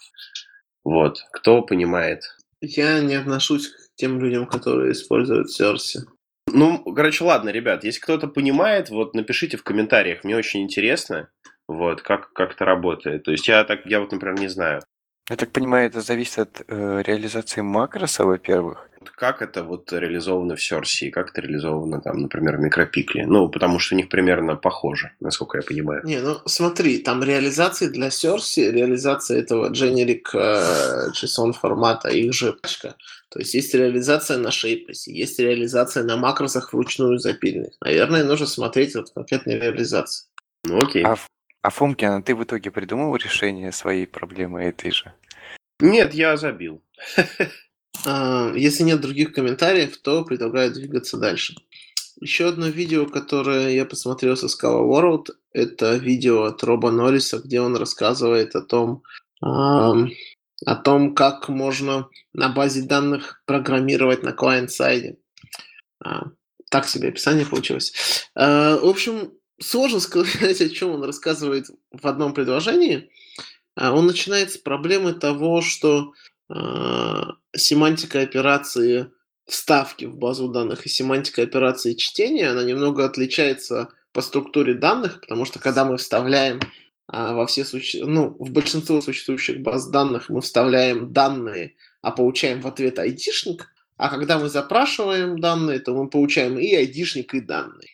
[0.84, 2.24] Вот, кто понимает?
[2.62, 6.02] Я не отношусь к тем людям, которые используют Серси.
[6.52, 11.30] Ну, короче, ладно, ребят, если кто-то понимает, вот напишите в комментариях, мне очень интересно
[11.70, 13.24] вот, как, как это работает.
[13.24, 14.82] То есть я так, я вот, например, не знаю.
[15.30, 18.88] Я так понимаю, это зависит от э, реализации макроса, во-первых.
[19.16, 23.28] Как это вот реализовано в Сёрсе, как это реализовано там, например, в Микропикле?
[23.28, 26.02] Ну, потому что у них примерно похоже, насколько я понимаю.
[26.04, 32.54] Не, ну смотри, там реализации для Сёрси, реализация этого generic э, JSON формата, их же
[32.54, 32.96] пачка.
[33.30, 37.74] То есть есть реализация на шейпасе, есть реализация на макросах вручную запильных.
[37.82, 40.28] Наверное, нужно смотреть вот конкретные реализации.
[40.66, 41.04] Ну окей.
[41.06, 41.16] А
[41.62, 45.14] а, Фомкин, а ты в итоге придумал решение своей проблемы этой же?
[45.80, 46.82] Нет, я забил.
[48.06, 51.56] А, если нет других комментариев, то предлагаю двигаться дальше.
[52.22, 57.60] Еще одно видео, которое я посмотрел со Scala World, это видео от Роба Норриса, где
[57.60, 59.04] он рассказывает о том,
[59.42, 65.18] о том, как можно на базе данных программировать на клиент-сайде.
[66.70, 68.30] Так себе описание получилось.
[68.36, 73.10] А, в общем, сложно сказать, о чем он рассказывает в одном предложении.
[73.76, 76.14] А, он начинает с проблемы того, что
[77.56, 79.12] семантика операции
[79.46, 85.46] вставки в базу данных и семантика операции чтения, она немного отличается по структуре данных, потому
[85.46, 86.60] что когда мы вставляем
[87.08, 88.06] а, во все суще...
[88.06, 93.68] ну, в большинство существующих баз данных мы вставляем данные, а получаем в ответ айдишник,
[93.98, 97.90] а когда мы запрашиваем данные, то мы получаем и айдишник, и данные.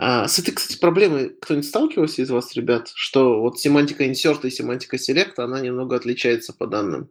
[0.00, 4.50] А, с этой, кстати, проблемой кто-нибудь сталкивался из вас, ребят, что вот семантика insert и
[4.50, 7.10] семантика select, она немного отличается по данным?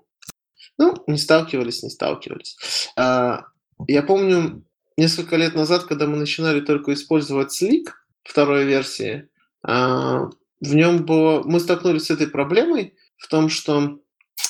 [0.77, 2.55] Ну, не сталкивались, не сталкивались.
[2.95, 3.43] А,
[3.89, 4.63] я помню,
[4.95, 7.89] несколько лет назад, когда мы начинали только использовать Slick
[8.23, 9.27] второй версии,
[9.63, 10.29] а,
[10.61, 11.43] в нем было...
[11.43, 13.99] Мы столкнулись с этой проблемой в том, что...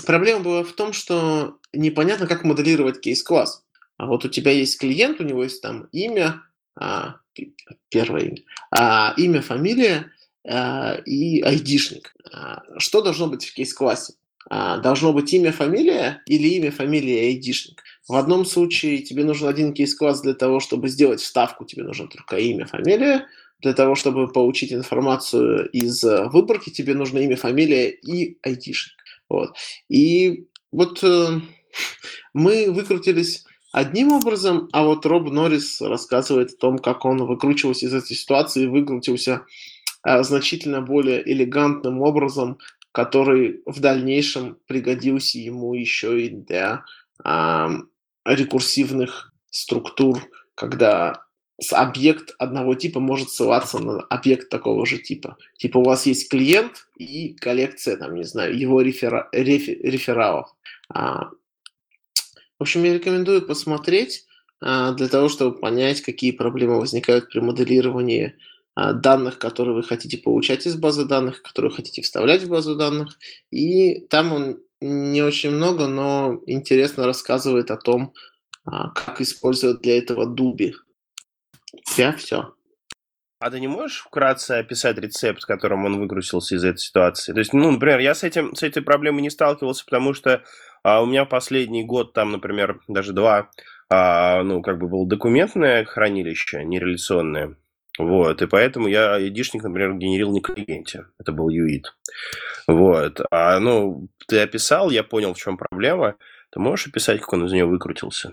[0.05, 3.63] Проблема была в том, что непонятно, как моделировать кейс-класс.
[3.97, 6.43] А вот у тебя есть клиент, у него есть там имя,
[6.75, 7.15] а,
[7.89, 8.37] первое имя,
[8.71, 10.11] а, имя, фамилия
[10.47, 12.13] а, и айдишник.
[12.31, 14.13] А, что должно быть в кейс-классе?
[14.49, 17.83] А, должно быть имя, фамилия или имя, фамилия и айдишник.
[18.07, 22.37] В одном случае тебе нужен один кейс-класс для того, чтобы сделать вставку, тебе нужно только
[22.37, 23.27] имя, фамилия.
[23.59, 28.95] Для того, чтобы получить информацию из э, выборки, тебе нужно имя, фамилия и айтишник.
[29.29, 29.55] Вот.
[29.89, 31.41] И вот э,
[32.33, 37.93] мы выкрутились одним образом, а вот Роб Норрис рассказывает о том, как он выкручивался из
[37.93, 39.45] этой ситуации и выкрутился
[40.05, 42.57] э, значительно более элегантным образом,
[42.91, 46.83] который в дальнейшем пригодился ему еще и для
[47.23, 47.67] э,
[48.25, 50.21] рекурсивных структур,
[50.55, 51.23] когда
[51.71, 55.37] объект одного типа может ссылаться на объект такого же типа.
[55.57, 60.53] Типа у вас есть клиент и коллекция, там, не знаю, его рефера, рефер, рефералов.
[60.89, 61.29] А,
[62.59, 64.25] в общем, я рекомендую посмотреть
[64.61, 68.35] а, для того, чтобы понять, какие проблемы возникают при моделировании
[68.75, 72.75] а, данных, которые вы хотите получать из базы данных, которые вы хотите вставлять в базу
[72.75, 73.17] данных.
[73.51, 78.13] И там он не очень много, но интересно рассказывает о том,
[78.65, 80.75] а, как использовать для этого дуби.
[81.95, 82.53] Я все.
[83.39, 87.33] А ты не можешь вкратце описать рецепт, которым он выгрузился из этой ситуации?
[87.33, 90.43] То есть, ну, например, я с, этим, с этой проблемой не сталкивался, потому что
[90.87, 93.49] а, у меня последний год, там, например, даже два,
[93.89, 97.57] а, ну, как бы было документное хранилище, нереляционное.
[97.99, 101.07] Вот, и поэтому я айдишник, например, генерил не клиенте.
[101.19, 101.93] Это был юит.
[102.67, 103.19] Вот.
[103.31, 106.15] А, ну, ты описал, я понял, в чем проблема.
[106.51, 108.31] Ты можешь описать, как он из нее выкрутился?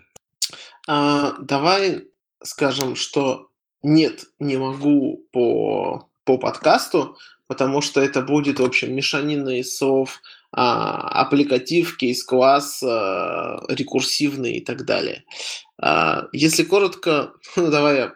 [0.87, 2.05] А, давай
[2.41, 3.49] скажем, что
[3.83, 7.17] нет, не могу по, по подкасту,
[7.49, 10.21] потому что это будет, в общем, мешанина из слов,
[10.57, 15.25] а, аппликатив, кейс-класс, а, рекурсивный и так далее.
[15.83, 18.15] А, если коротко, ну, давай я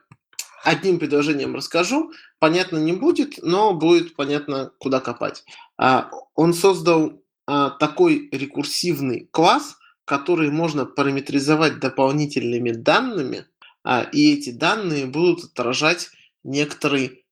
[0.62, 2.12] одним предложением расскажу.
[2.38, 5.44] Понятно не будет, но будет понятно, куда копать.
[5.76, 13.46] А, он создал а, такой рекурсивный класс, который можно параметризовать дополнительными данными,
[13.82, 16.10] а, и эти данные будут отражать
[16.44, 17.22] некоторые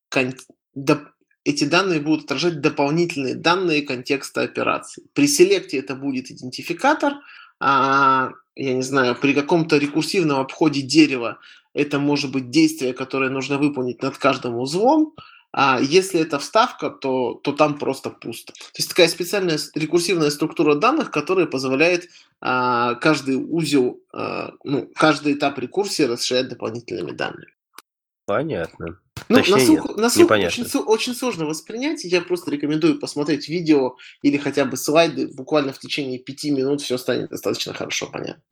[1.47, 5.05] эти данные будут отражать дополнительные данные контекста операции.
[5.13, 7.15] При селекте это будет идентификатор,
[7.61, 11.39] а, я не знаю, при каком-то рекурсивном обходе дерева
[11.73, 15.15] это может быть действие, которое нужно выполнить над каждым узлом,
[15.53, 18.53] а если это вставка, то, то там просто пусто.
[18.53, 22.09] То есть такая специальная рекурсивная структура данных, которая позволяет
[22.41, 27.55] а, каждый узел, а, ну, каждый этап рекурсии расширять дополнительными данными.
[28.27, 28.99] Понятно.
[29.29, 32.05] Ну, Точнее, на слух, нет, на слух очень, очень сложно воспринять.
[32.05, 35.29] Я просто рекомендую посмотреть видео или хотя бы слайды.
[35.35, 38.43] Буквально в течение пяти минут все станет достаточно хорошо понятно.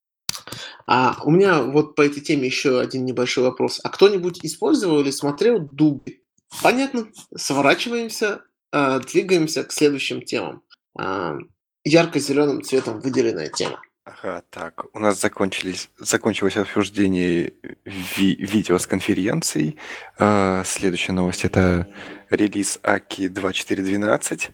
[0.87, 3.81] А у меня вот по этой теме еще один небольшой вопрос.
[3.85, 6.22] А кто-нибудь использовал или смотрел Дуби?
[6.62, 7.08] Понятно.
[7.37, 8.42] Сворачиваемся,
[8.73, 10.62] э, двигаемся к следующим темам.
[10.98, 11.37] Э,
[11.85, 13.81] ярко-зеленым цветом выделенная тема.
[14.05, 19.79] Ага, так, у нас закончились, закончилось обсуждение ви- видео с конференцией.
[20.19, 21.87] Э, следующая новость– это
[22.29, 24.50] релиз Аки 2412.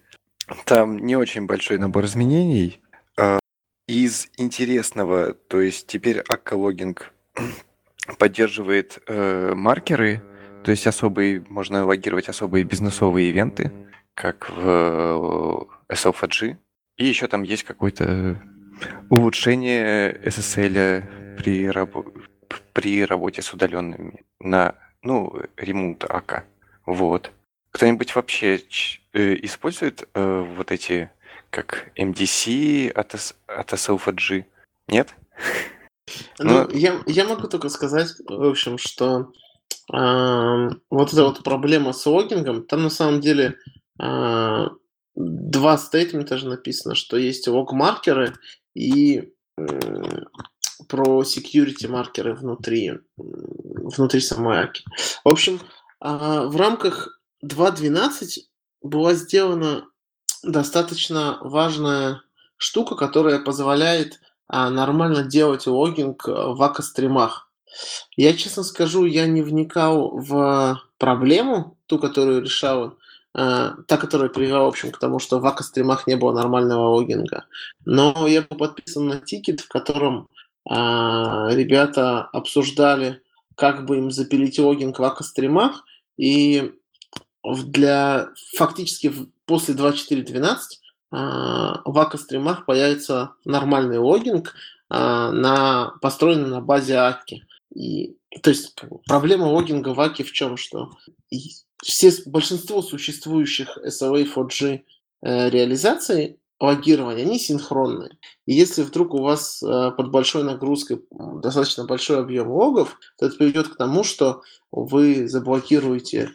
[0.65, 2.81] Там не очень большой набор изменений.
[3.17, 3.41] Э,
[3.89, 6.97] из интересного, то есть теперь Akka Logging
[8.19, 10.23] поддерживает э, маркеры,
[10.63, 13.73] то есть особые, можно логировать особые бизнесовые ивенты,
[14.15, 16.57] как в SLFG.
[16.99, 18.41] И еще там есть какой-то
[19.09, 22.05] Улучшение SSL при, рабо...
[22.72, 26.45] при работе с удаленными на, ну, ремонт АК.
[26.87, 27.33] Вот.
[27.72, 28.61] Кто-нибудь вообще
[29.12, 31.11] э, использует э, вот эти,
[31.51, 33.14] как MDC от,
[33.47, 34.45] от SLFG?
[34.89, 35.14] Нет?
[36.39, 39.33] Ну, ну, я, я могу только сказать, в общем, что
[39.93, 43.57] э, вот эта вот проблема с логингом, там на самом деле
[44.03, 44.66] э,
[45.14, 48.35] два стейтмента же написано, что есть лог-маркеры
[48.75, 49.66] и э,
[50.89, 54.85] про security маркеры внутри, внутри самой Аки.
[55.25, 55.61] В общем,
[56.01, 58.43] э, в рамках 2.12
[58.83, 59.87] была сделана
[60.43, 62.23] достаточно важная
[62.57, 64.21] штука, которая позволяет
[64.53, 67.51] а, нормально делать логинг э, в АКО-стримах.
[68.16, 73.00] Я честно скажу, я не вникал в проблему, ту, которую решала, э,
[73.33, 77.45] та, которая привела, в общем, к тому, что в АКО-стримах не было нормального логинга.
[77.85, 80.28] Но я был подписан на тикет, в котором
[80.68, 83.22] э, ребята обсуждали,
[83.55, 85.85] как бы им запилить logging в Akka Streams,
[86.16, 86.72] и
[87.45, 89.12] для фактически
[89.47, 90.57] после 2.4.12
[91.12, 94.55] а, в Akka Streams появится нормальный logging,
[94.89, 97.47] а, на, построенный на базе Akka.
[97.75, 98.75] И, то есть
[99.07, 100.57] проблема logging а в Akka в чем?
[100.57, 100.91] Что
[101.83, 104.81] все, большинство существующих SLF4J
[105.23, 108.18] э, реализаций логирования, они синхронные.
[108.47, 113.37] И если вдруг у вас э, под большой нагрузкой достаточно большой объем логов, то это
[113.37, 116.31] приведет к тому, что вы заблокируете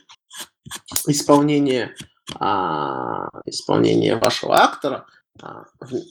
[1.08, 1.96] исполнение
[2.40, 5.06] а, исполнение вашего актора
[5.42, 5.66] на,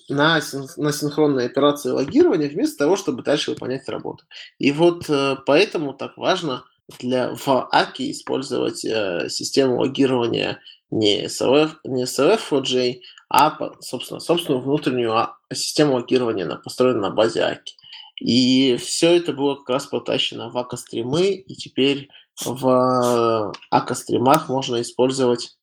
[0.08, 4.24] на синхронной операции логирования вместо того, чтобы дальше выполнять работу.
[4.58, 6.64] И вот а, поэтому так важно
[6.98, 10.60] для, в АКИ использовать а, систему логирования
[10.90, 13.00] не SLF, не SLF4J,
[13.30, 17.74] а, собственно, собственную внутреннюю а, систему логирования, построенную на базе АКИ.
[18.20, 22.08] И все это было как раз потащено в АКО-стримы, и теперь
[22.44, 25.56] в АКО-стримах можно использовать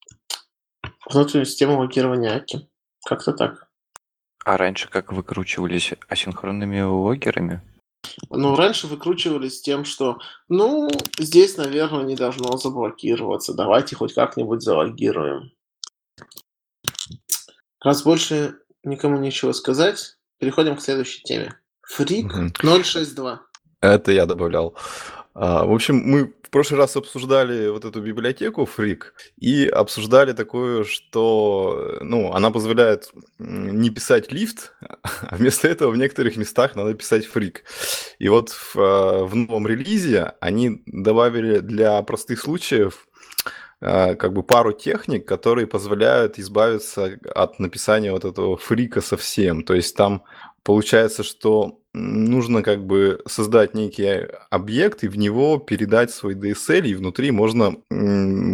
[1.09, 2.68] внутреннюю систему логирования Аки.
[3.06, 3.68] Как-то так.
[4.43, 7.62] А раньше как выкручивались асинхронными логерами?
[8.30, 10.89] Ну, раньше выкручивались тем, что, ну,
[11.20, 13.54] здесь, наверное, не должно заблокироваться.
[13.54, 15.52] Давайте хоть как-нибудь залогируем.
[17.80, 21.60] Раз больше никому нечего сказать, переходим к следующей теме.
[21.84, 23.41] Фрик 062.
[23.82, 24.76] Это я добавлял.
[25.34, 29.03] А, в общем, мы в прошлый раз обсуждали вот эту библиотеку Freak
[29.38, 36.36] и обсуждали такое, что ну, она позволяет не писать лифт, а вместо этого в некоторых
[36.36, 37.59] местах надо писать Freak.
[38.19, 43.07] И вот в, а, в новом релизе они добавили для простых случаев
[43.79, 49.63] а, как бы пару техник, которые позволяют избавиться от написания вот этого фрика совсем.
[49.63, 50.23] То есть там
[50.63, 56.96] получается, что нужно как бы создать некий объект и в него передать свой DSL, и
[56.96, 57.76] внутри можно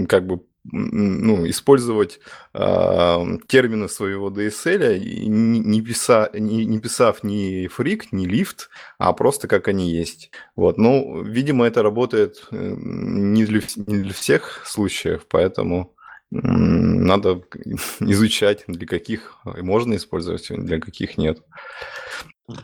[0.07, 2.19] как бы ну, использовать
[2.53, 9.13] э, термины своего DSL, не, не, писа, не, не писав ни фрик, ни лифт, а
[9.13, 10.31] просто как они есть.
[10.55, 10.77] Вот.
[10.77, 15.95] Ну, видимо, это работает не для, не для всех случаев, поэтому
[16.31, 17.43] надо
[18.01, 21.39] изучать, для каких можно использовать, для каких нет.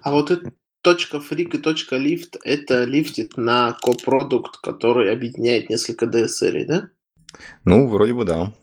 [0.02, 0.52] А вот это
[1.22, 1.58] фрик и
[1.98, 6.90] лифт это лифтит на копродукт, который объединяет несколько DSL, да?
[7.64, 8.54] Ну, вроде бы да.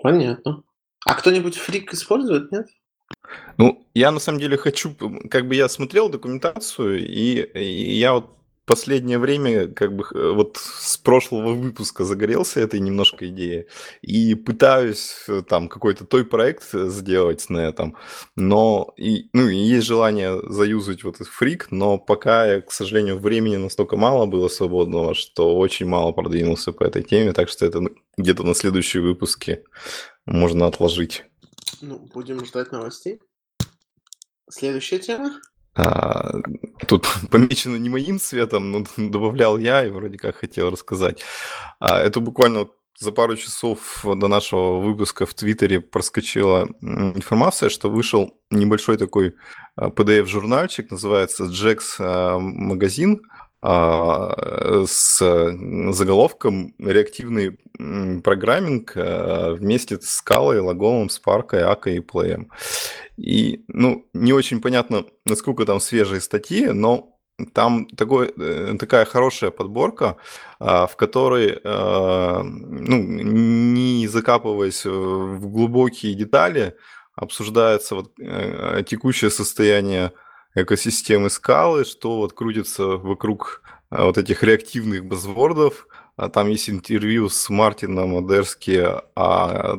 [0.00, 0.62] Понятно.
[1.04, 2.68] А кто-нибудь фрик использует, нет?
[3.56, 4.94] Ну, я на самом деле хочу,
[5.30, 8.37] как бы я смотрел документацию, и, и я вот
[8.68, 13.66] последнее время, как бы вот с прошлого выпуска загорелся этой немножко идеей
[14.02, 17.96] и пытаюсь э, там какой-то той проект сделать на этом,
[18.36, 23.56] но и, ну, и есть желание заюзать вот этот фрик, но пока, к сожалению, времени
[23.56, 27.80] настолько мало было свободного, что очень мало продвинулся по этой теме, так что это
[28.16, 29.64] где-то на следующие выпуски
[30.26, 31.24] можно отложить.
[31.80, 33.20] Ну, будем ждать новостей.
[34.50, 35.40] Следующая тема.
[35.78, 36.32] А,
[36.88, 41.22] тут помечено не моим цветом, но добавлял я и вроде как хотел рассказать.
[41.78, 42.68] А, это буквально
[42.98, 49.36] за пару часов до нашего выпуска в Твиттере проскочила информация, что вышел небольшой такой
[49.78, 51.46] PDF-журнальчик, называется
[52.40, 55.18] магазин, а, с
[55.92, 57.58] заголовком «Реактивный
[58.22, 62.50] программинг а, вместе с скалой, логомом, спаркой, акой и плеем».
[63.16, 67.16] И, ну, не очень понятно, насколько там свежие статьи, но
[67.52, 70.16] там такой, э, такая хорошая подборка,
[70.60, 76.74] а, в которой, ну, не закапываясь в глубокие детали,
[77.18, 80.12] обсуждается вот, э, текущее состояние
[80.62, 85.86] экосистемы скалы, что вот крутится вокруг э, вот этих реактивных базвордов.
[86.16, 88.84] А там есть интервью с Мартином Модерски
[89.14, 89.76] о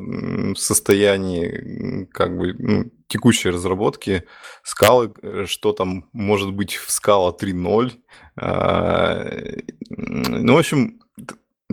[0.56, 4.24] состоянии как бы ну, текущей разработки
[4.64, 7.92] скалы, э, что там может быть в скала 3.0.
[8.38, 9.26] А,
[9.90, 11.02] ну, в общем,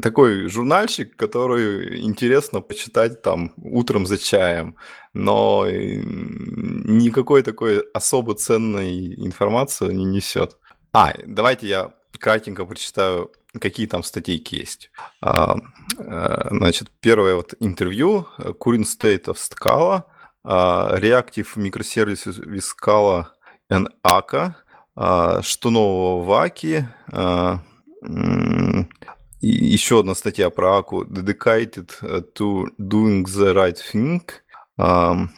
[0.02, 4.76] такой журнальчик, который интересно почитать там утром за чаем,
[5.16, 10.58] но никакой такой особо ценной информации не несет.
[10.92, 14.90] А, давайте я кратенько прочитаю, какие там статейки есть.
[15.22, 15.56] А,
[15.98, 20.04] а, значит, первое вот интервью Current State of Scala,
[20.44, 23.26] Reactive Microservices with Scala
[23.70, 24.54] and ACA,
[25.42, 26.86] что нового в Аки,
[29.40, 34.22] и еще одна статья про Аку dedicated э, to doing the right thing.
[34.78, 35.30] Um,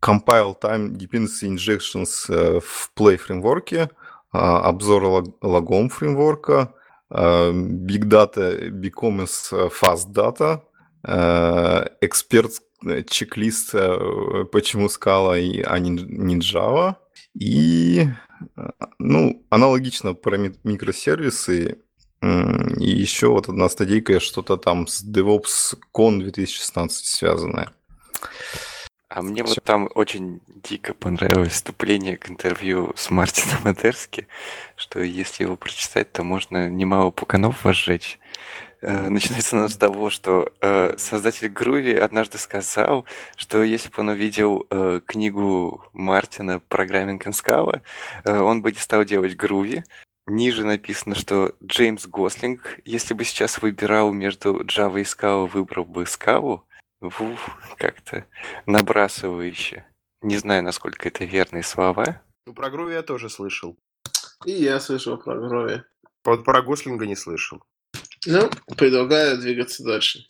[0.00, 3.90] compile time dependency injections uh, в Play фреймворке,
[4.34, 6.74] uh, обзор логом фреймворка,
[7.12, 10.62] uh, Big Data becomes Fast Data,
[12.00, 12.60] эксперт
[13.08, 13.72] чек-лист,
[14.50, 16.96] почему скала, а не Java.
[17.38, 18.08] И,
[18.98, 21.78] ну, аналогично про микросервисы,
[22.22, 27.70] и еще вот одна стадийка, что-то там с DevOps Con 2016 связанное.
[29.08, 29.54] А мне Всё.
[29.54, 34.28] вот там очень дико понравилось вступление к интервью с Мартином Адерски,
[34.76, 38.20] что если его прочитать, то можно немало пуканов возжечь.
[38.82, 43.04] Э, начинается оно с того, что э, создатель Груви однажды сказал,
[43.36, 47.82] что если бы он увидел э, книгу Мартина «Программинг Scala»,
[48.24, 49.82] э, он бы не стал делать Груви,
[50.30, 56.04] Ниже написано, что Джеймс Гослинг, если бы сейчас выбирал между Java и Scala, выбрал бы
[56.04, 56.60] Scala.
[57.00, 58.26] Вуф, как-то
[58.66, 59.86] набрасывающе.
[60.22, 62.22] Не знаю, насколько это верные слова.
[62.46, 63.78] Ну, про Груви я тоже слышал.
[64.44, 65.82] И я слышал про Груви.
[66.24, 67.62] Вот про Гослинга не слышал.
[68.26, 70.26] Ну, предлагаю двигаться дальше.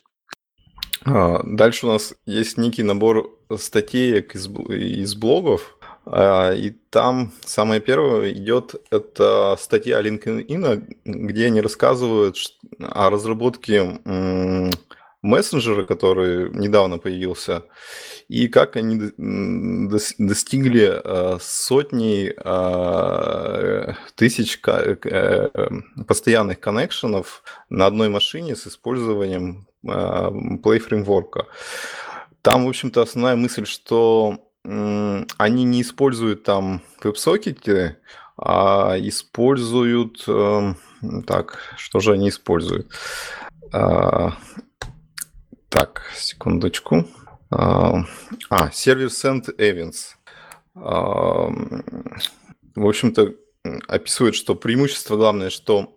[1.03, 7.81] А, дальше у нас есть некий набор статеек из, из блогов, а, и там самое
[7.81, 12.37] первое идет это статья LinkedIn, где они рассказывают
[12.79, 13.99] о разработке
[15.21, 17.63] мессенджера, который недавно появился,
[18.27, 19.11] и как они
[20.17, 25.49] достигли а, сотни а, тысяч э,
[26.07, 31.47] постоянных коннекшенов на одной машине с использованием Play фреймворка.
[32.41, 37.97] Там, в общем-то, основная мысль, что они не используют там веб-сокеты,
[38.37, 40.23] а используют...
[40.27, 40.77] Эм,
[41.25, 42.91] так, что же они используют?
[45.71, 47.07] А, так, секундочку.
[47.49, 48.03] А,
[48.49, 50.15] а сервер Send Events.
[50.75, 51.49] А,
[52.75, 53.33] в общем-то,
[53.87, 55.95] описывает, что преимущество главное, что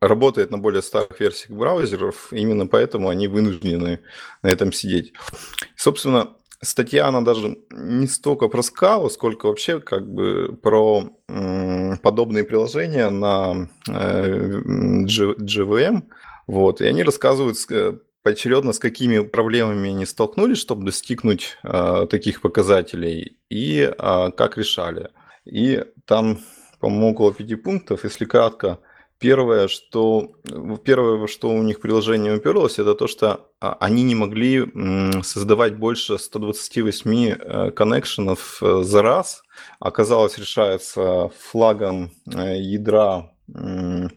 [0.00, 4.00] работает на более старых версиях браузеров, именно поэтому они вынуждены
[4.42, 5.14] на этом сидеть.
[5.74, 11.08] Собственно, статья, она даже не столько про скалу, сколько вообще как бы про
[12.02, 14.60] подобные приложения на э,
[15.06, 16.02] JVM.
[16.46, 17.98] Вот, и они рассказывают э,
[18.28, 25.08] поочередно, с какими проблемами они столкнулись, чтобы достигнуть э, таких показателей, и э, как решали.
[25.46, 26.38] И там,
[26.78, 28.78] по-моему, около пяти пунктов, если кратко.
[29.18, 30.32] Первое, что,
[30.84, 34.64] первое, что у них приложение уперлось, это то, что а, они не могли
[35.22, 39.42] создавать больше 128 э, коннекшенов э, за раз.
[39.80, 43.32] Оказалось, решается флагом э, ядра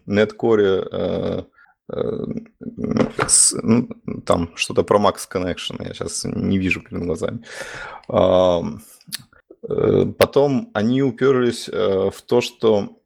[0.06, 1.46] Netcore
[1.92, 3.88] ну,
[4.24, 7.44] там что-то про Max Connection, я сейчас не вижу перед глазами.
[9.62, 12.98] Потом они уперлись в то, что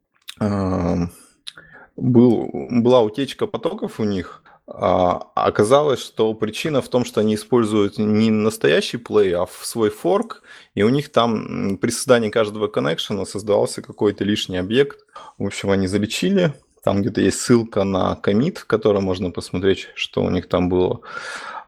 [1.95, 7.97] был, была утечка потоков у них, а оказалось, что причина в том, что они используют
[7.99, 10.41] не настоящий плей, а свой форк,
[10.75, 15.05] и у них там при создании каждого коннекшена создавался какой-то лишний объект.
[15.37, 16.53] В общем, они залечили.
[16.87, 21.01] Там где-то есть ссылка на комит, в котором можно посмотреть, что у них там было.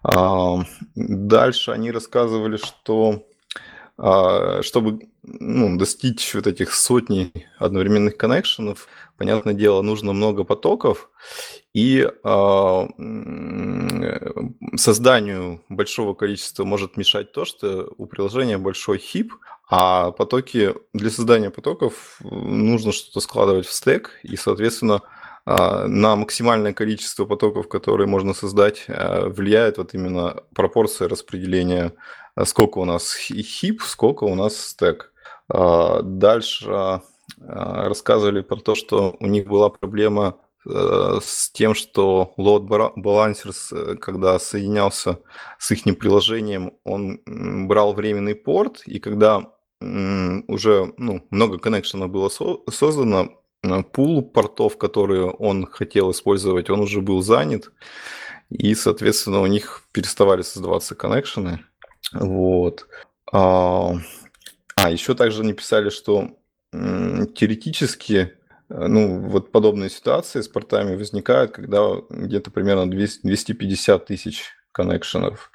[0.02, 0.64] А,
[0.96, 3.28] дальше они рассказывали, что
[3.98, 8.88] а, чтобы ну, достичь вот этих сотни одновременных коннекшенов,
[9.20, 11.12] понятное дело, нужно много потоков,
[11.74, 12.88] и э,
[14.76, 19.34] созданию большого количества может мешать то, что у приложения большой хип,
[19.70, 25.02] а потоки для создания потоков нужно что-то складывать в стек, и, соответственно,
[25.46, 31.94] а, на максимальное количество потоков, которые можно создать, а, влияет вот именно пропорция распределения,
[32.36, 35.12] а, сколько у нас хип, сколько у нас стек.
[35.52, 37.02] Дальше
[37.42, 42.68] рассказывали про то, что у них была проблема э, с тем, что load
[42.98, 45.20] balancers, когда соединялся
[45.58, 52.30] с их приложением, он брал временный порт, и когда уже ну, много коннекшенов было
[52.70, 53.40] создано,
[53.94, 57.72] пул портов, которые он хотел использовать, он уже был занят,
[58.50, 61.64] и, соответственно, у них переставали создаваться коннекшены.
[62.14, 62.88] Вот.
[63.32, 63.94] А,
[64.76, 66.39] а еще также они писали, что
[66.72, 68.34] теоретически
[68.70, 75.52] э, ну, вот подобные ситуации с портами возникают, когда где-то примерно 200, 250 тысяч коннекшенов.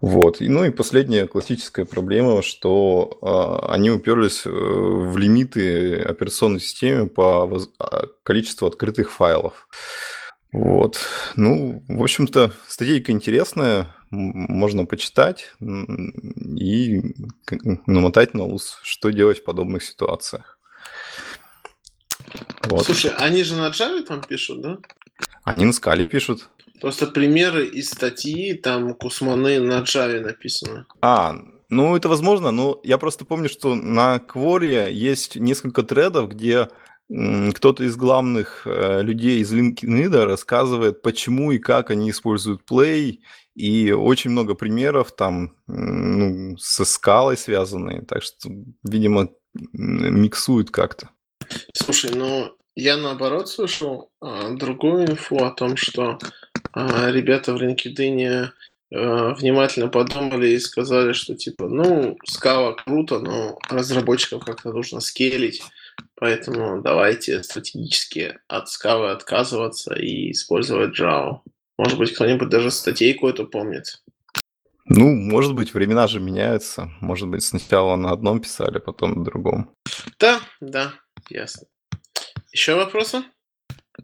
[0.00, 0.40] Вот.
[0.40, 7.08] И, ну и последняя классическая проблема, что э, они уперлись э, в лимиты операционной системы
[7.08, 7.70] по воз...
[7.78, 9.68] А, количеству открытых файлов.
[10.52, 10.98] Вот.
[11.36, 17.00] Ну, в общем-то, статейка интересная, можно почитать и
[17.86, 20.58] намотать на ус, что делать в подобных ситуациях.
[22.64, 22.84] Вот.
[22.84, 24.78] Слушай, они же на Java там пишут, да?
[25.44, 26.48] Они на скале пишут.
[26.80, 30.86] Просто примеры из статьи, там Кусманы на Java написано.
[31.00, 31.36] А,
[31.68, 36.68] ну это возможно, но я просто помню, что на Quoria есть несколько тредов, где
[37.10, 43.18] кто-то из главных э, людей из LinkedIn рассказывает, почему и как они используют Play,
[43.56, 48.48] и очень много примеров там ну, со скалой связанные, так что,
[48.84, 49.28] видимо,
[49.72, 51.10] миксуют как-то.
[51.74, 56.18] Слушай, ну я наоборот слышал а, другую инфу о том, что
[56.72, 58.50] а, ребята в LinkedIn
[58.94, 65.62] а, внимательно подумали и сказали, что типа, ну, скала круто, но разработчиков как-то нужно скелить,
[66.14, 71.40] поэтому давайте стратегически от скалы отказываться и использовать Java.
[71.78, 74.02] Может быть, кто-нибудь даже статейку эту помнит.
[74.84, 76.90] Ну, может быть, времена же меняются.
[77.00, 79.70] Может быть, сначала на одном писали, потом на другом.
[80.18, 80.94] Да, да,
[81.28, 81.68] ясно.
[82.52, 83.22] Еще вопросы?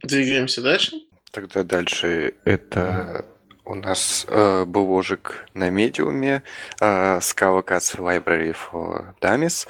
[0.02, 0.96] Двигаемся дальше.
[1.32, 3.26] Тогда дальше это
[3.66, 6.42] у нас э, бложик на медиуме
[6.80, 9.66] э, Scala Cats Library for Dummies.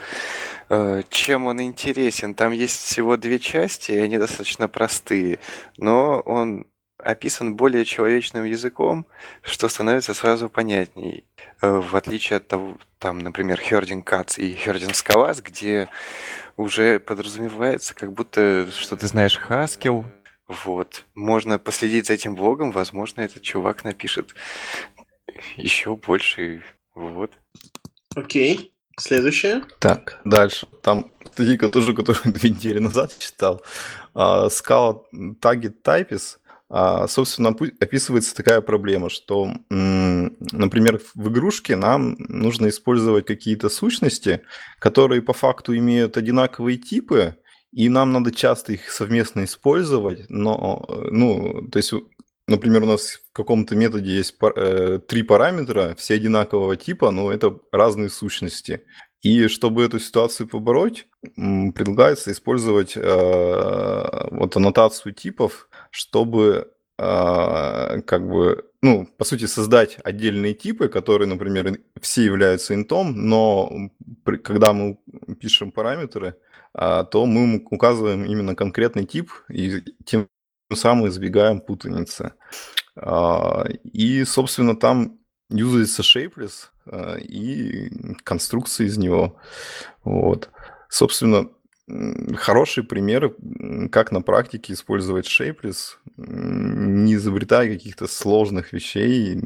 [0.68, 2.34] Э, чем он интересен?
[2.34, 5.38] Там есть всего две части, и они достаточно простые,
[5.78, 6.66] но он
[6.98, 9.06] описан более человечным языком,
[9.42, 11.24] что становится сразу понятней.
[11.62, 15.88] Э, в отличие от того, там, например, Herding Cats и Herding Scalars, где
[16.58, 20.04] уже подразумевается, как будто, что ты знаешь Haskell,
[20.48, 21.04] вот.
[21.14, 24.34] Можно последить за этим блогом, возможно, этот чувак напишет
[25.56, 26.62] еще больше.
[26.94, 27.32] Вот.
[28.14, 28.72] Окей.
[28.98, 29.62] Следующее.
[29.78, 30.66] Так, дальше.
[30.82, 33.62] Там статейка тоже, которую две недели назад читал.
[34.14, 36.38] Scala Target Types.
[36.68, 44.42] А, собственно, описывается такая проблема, что, например, в игрушке нам нужно использовать какие-то сущности,
[44.80, 47.36] которые по факту имеют одинаковые типы,
[47.76, 51.92] и нам надо часто их совместно использовать, но, ну, то есть,
[52.48, 57.58] например, у нас в каком-то методе есть э, три параметра, все одинакового типа, но это
[57.72, 58.80] разные сущности.
[59.20, 68.64] И чтобы эту ситуацию побороть, предлагается использовать э, вот аннотацию типов, чтобы э, как бы,
[68.80, 73.90] ну, по сути, создать отдельные типы, которые, например, все являются интом, но
[74.24, 74.96] при, когда мы
[75.38, 76.45] пишем параметры, э,
[77.04, 80.28] то мы указываем именно конкретный тип и тем
[80.72, 82.34] самым избегаем путаницы.
[82.96, 85.18] Э, и, собственно, там
[85.48, 87.90] юзается shapeless, Э, и
[88.22, 89.36] конструкции из него.
[90.04, 90.50] Вот.
[90.88, 91.48] Собственно,
[92.36, 93.34] хороший пример,
[93.90, 99.40] как на практике использовать Shapeless, не изобретая каких-то сложных вещей.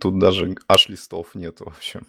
[0.00, 2.06] Тут даже аж листов нет, в общем.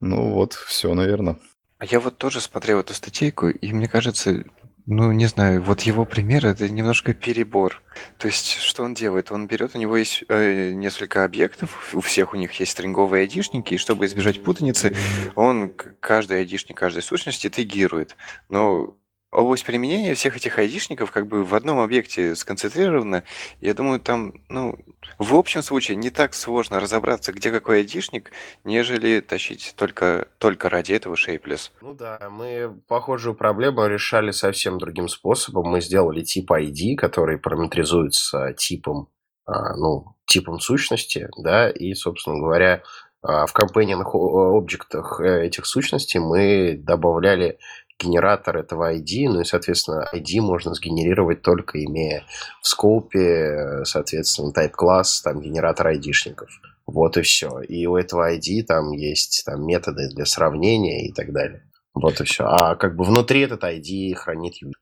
[0.00, 1.38] Ну вот, все, наверное.
[1.82, 4.44] А я вот тоже смотрел эту статейку, и мне кажется,
[4.86, 7.82] ну, не знаю, вот его пример это немножко перебор.
[8.18, 9.32] То есть, что он делает?
[9.32, 13.74] Он берет, у него есть э, несколько объектов, у всех у них есть стринговые айдишники,
[13.74, 14.94] и чтобы избежать путаницы,
[15.34, 18.14] он каждый айдишник каждой сущности тегирует.
[18.48, 18.96] Но
[19.32, 23.24] область применения всех этих айдишников как бы в одном объекте сконцентрирована.
[23.60, 24.78] Я думаю, там, ну,
[25.18, 28.30] в общем случае не так сложно разобраться, где какой айдишник,
[28.64, 31.70] нежели тащить только, только ради этого shapeless.
[31.80, 35.68] Ну да, мы похожую проблему решали совсем другим способом.
[35.68, 39.08] Мы сделали тип ID, который параметризуется типом,
[39.46, 42.82] а, ну, типом сущности, да, и, собственно говоря,
[43.24, 47.58] а, в компанийных объектах э, этих сущностей мы добавляли
[48.02, 52.24] генератор этого ID, ну и, соответственно, ID можно сгенерировать только имея
[52.60, 56.48] в скопе, соответственно, type-класс, там, генератор ID-шников.
[56.86, 57.60] Вот и все.
[57.60, 61.62] И у этого ID там есть там, методы для сравнения и так далее.
[61.94, 62.44] Вот и все.
[62.44, 64.74] А как бы внутри этот ID хранит юзер.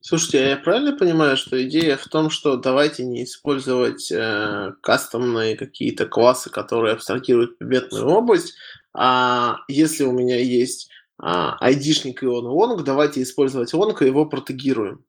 [0.00, 5.54] Слушайте, а я правильно понимаю, что идея в том, что давайте не использовать э, кастомные
[5.54, 8.54] какие-то классы, которые абстрагируют предметную область,
[8.96, 10.88] а если у меня есть
[11.18, 15.04] а, айдишник и он онг, давайте использовать онг и его протегируем.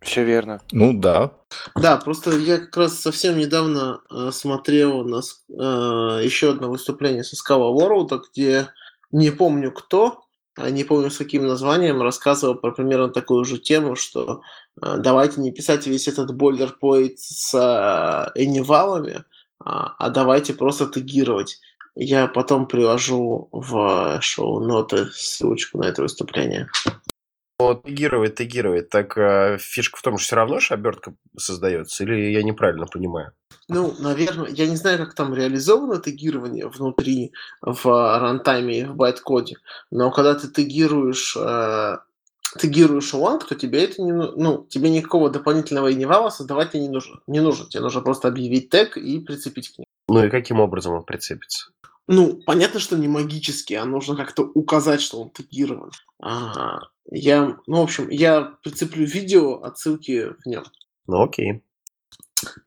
[0.00, 0.60] Все верно.
[0.70, 1.32] Ну да.
[1.74, 7.34] Да, просто я как раз совсем недавно э, смотрел на э, еще одно выступление со
[7.34, 8.68] Scala World, где
[9.10, 10.20] не помню кто,
[10.54, 14.40] а не помню с каким названием, рассказывал про примерно такую же тему, что
[14.80, 19.24] э, давайте не писать весь этот boilerplate с э, энивалами,
[19.58, 21.60] а, а давайте просто тегировать.
[22.00, 26.68] Я потом приложу в шоу-ноты ссылочку на это выступление.
[27.58, 28.88] Ну, тегировать, тегировать.
[28.88, 33.32] Так э, фишка в том, что все равно же обертка создается, или я неправильно понимаю?
[33.66, 37.32] Ну, наверное, я не знаю, как там реализовано тегирование внутри
[37.62, 39.56] в рантайме и в байт-коде,
[39.90, 41.96] но когда ты тегируешь, э,
[42.60, 47.18] тегируешь lang, то тебе это не, ну, тебе никакого дополнительного инивала создавать не нужно.
[47.26, 47.68] Не нужно.
[47.68, 49.86] Тебе нужно просто объявить тег и прицепить к нему.
[50.08, 51.70] Ну и каким образом он прицепится?
[52.06, 55.92] Ну, понятно, что не магически, а нужно как-то указать, что он тегирован.
[56.18, 56.88] Ага.
[57.10, 60.64] Я, ну, в общем, я прицеплю видео, отсылки в нем.
[61.06, 61.62] Ну, окей.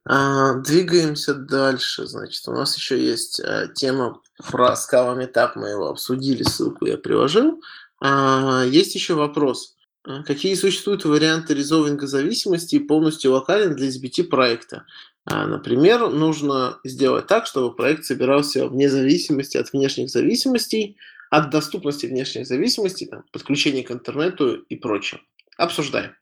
[0.05, 2.05] А, двигаемся дальше.
[2.05, 6.97] Значит, у нас еще есть а, тема про Scala Meetup, мы его обсудили, ссылку я
[6.97, 7.61] приложил.
[7.99, 9.75] А, есть еще вопрос.
[10.03, 14.85] А, какие существуют варианты резолвинга зависимости полностью локален для SBT проекта?
[15.25, 20.97] А, например, нужно сделать так, чтобы проект собирался вне зависимости от внешних зависимостей,
[21.29, 25.21] от доступности внешних зависимостей, там, подключения к интернету и прочее.
[25.57, 26.15] Обсуждаем.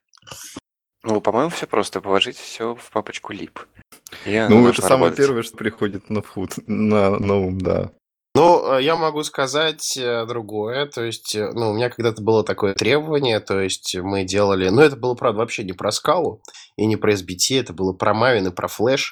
[1.04, 2.02] Ну, по-моему, все просто.
[2.02, 3.58] Положите все в папочку lib.
[4.26, 7.92] ну, это самое первое, что приходит на, фут, на, на ум, да.
[8.40, 10.86] Ну, я могу сказать э, другое.
[10.86, 14.70] То есть, э, ну, у меня когда-то было такое требование, то есть мы делали...
[14.70, 16.42] Ну, это было, правда, вообще не про скалу
[16.78, 19.08] и не про SBT, это было про Maven и про Flash.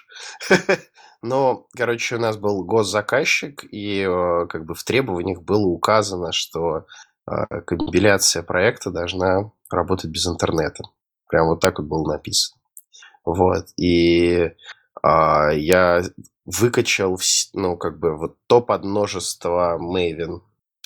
[1.22, 4.06] Но, короче, у нас был госзаказчик, и
[4.48, 6.86] как бы в требованиях было указано, что
[7.66, 10.86] компиляция проекта должна работать без интернета.
[11.28, 12.62] Прям вот так вот было написано.
[13.26, 13.66] Вот.
[13.78, 14.52] И
[15.04, 16.04] я
[16.46, 17.20] выкачал,
[17.54, 20.42] ну, как бы, вот то подмножество Maven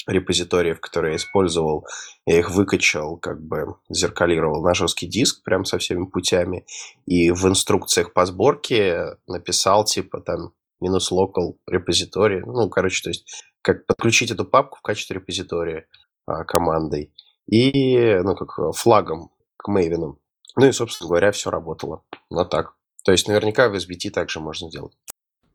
[0.08, 1.86] репозиториев, которые я использовал,
[2.26, 6.66] я их выкачал, как бы зеркалировал на жесткий диск прям со всеми путями,
[7.06, 13.44] и в инструкциях по сборке написал, типа, там, минус local репозиторий, ну, короче, то есть,
[13.62, 15.86] как подключить эту папку в качестве репозитория
[16.26, 17.14] а, командой,
[17.48, 20.16] и, ну, как флагом к Maven.
[20.58, 22.04] Ну и, собственно говоря, все работало.
[22.30, 22.74] Вот так.
[23.04, 24.94] То есть наверняка в SBT также можно сделать.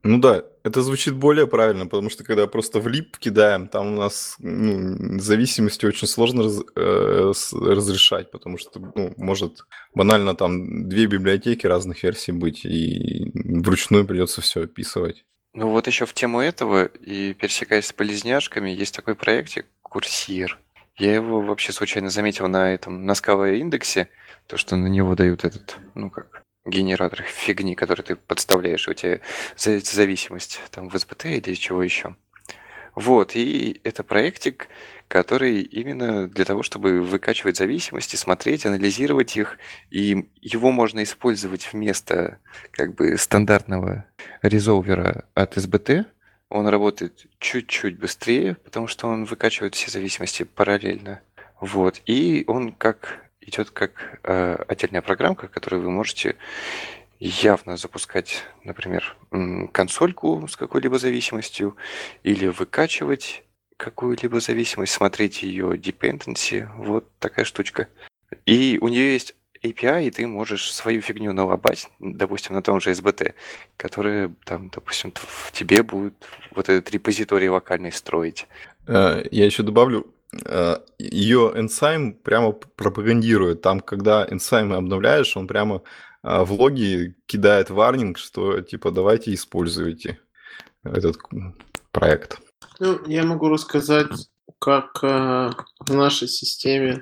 [0.07, 3.97] Ну да, это звучит более правильно, потому что когда просто в лип кидаем, там у
[3.97, 11.07] нас ну, зависимости очень сложно раз, э, разрешать, потому что ну, может банально там две
[11.07, 15.25] библиотеки разных версий быть, и вручную придется все описывать.
[15.55, 20.59] Ну вот еще в тему этого, и пересекаясь с полезняшками, есть такой проектик Курсир.
[20.99, 24.09] Я его вообще случайно заметил на этом, на скала индексе,
[24.47, 29.21] то, что на него дают этот, ну как, генератор фигни, который ты подставляешь, у тебя
[29.57, 32.17] зависимость там в SBT или чего еще.
[32.95, 34.69] Вот, и это проектик,
[35.07, 39.59] который именно для того, чтобы выкачивать зависимости, смотреть, анализировать их,
[39.91, 42.39] и его можно использовать вместо
[42.71, 44.07] как бы стандартного
[44.41, 46.07] резолвера от SBT.
[46.49, 51.21] Он работает чуть-чуть быстрее, потому что он выкачивает все зависимости параллельно.
[51.61, 56.37] Вот, и он как идет как э, отдельная программка, которую вы можете
[57.19, 59.17] явно запускать, например,
[59.73, 61.77] консольку с какой-либо зависимостью
[62.23, 63.45] или выкачивать
[63.77, 67.89] какую-либо зависимость, смотреть ее dependency, вот такая штучка.
[68.45, 72.91] И у нее есть API, и ты можешь свою фигню налобать, допустим, на том же
[72.91, 73.35] SBT,
[73.77, 76.15] которая там, допустим, в тебе будет
[76.51, 78.47] вот этот репозиторий локальный строить.
[78.87, 80.07] Э, я еще добавлю,
[80.99, 83.63] ее энсайм прямо пропагандирует.
[83.63, 85.83] Там, когда энсаймы обновляешь, он прямо
[86.23, 90.19] э, в логи кидает варнинг, что типа давайте используйте
[90.85, 91.19] этот
[91.93, 92.39] проект.
[92.79, 94.29] Ну, я могу рассказать,
[94.59, 97.01] как э, в нашей системе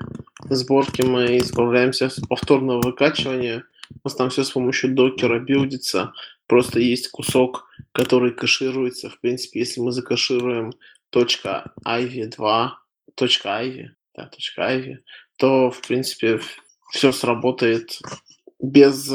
[0.49, 3.65] сборки мы избавляемся от повторного выкачивания.
[3.91, 6.13] У нас там все с помощью докера билдится.
[6.47, 9.09] Просто есть кусок, который кэшируется.
[9.11, 10.73] В принципе, если мы закэшируем
[11.13, 12.71] .iv2
[13.21, 14.99] .ivy, да, .ivy,
[15.37, 16.41] то, в принципе,
[16.91, 17.99] все сработает
[18.61, 19.11] без,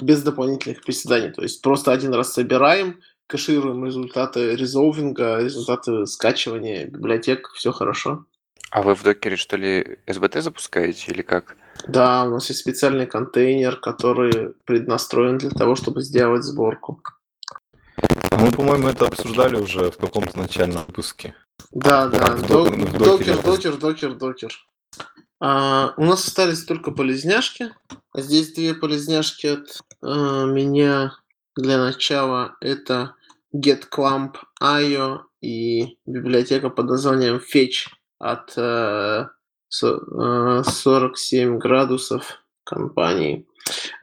[0.00, 1.30] без дополнительных приседаний.
[1.30, 8.26] То есть просто один раз собираем, кэшируем результаты резолвинга, результаты скачивания библиотек, все хорошо.
[8.70, 11.56] А вы в докере, что ли, SBT запускаете или как?
[11.86, 17.00] Да, у нас есть специальный контейнер, который преднастроен для того, чтобы сделать сборку.
[18.32, 21.34] Мы, по-моему, это обсуждали уже в каком-то начальном выпуске.
[21.70, 24.52] Да, да, докер, докер, докер, докер.
[25.40, 27.70] А, у нас остались только полезняшки.
[28.16, 31.16] Здесь две полезняшки от а, меня
[31.56, 32.56] для начала.
[32.60, 33.14] Это
[33.54, 37.88] getclamp.io и библиотека под названием fetch
[38.18, 39.30] от а,
[39.68, 43.46] 47 градусов компании.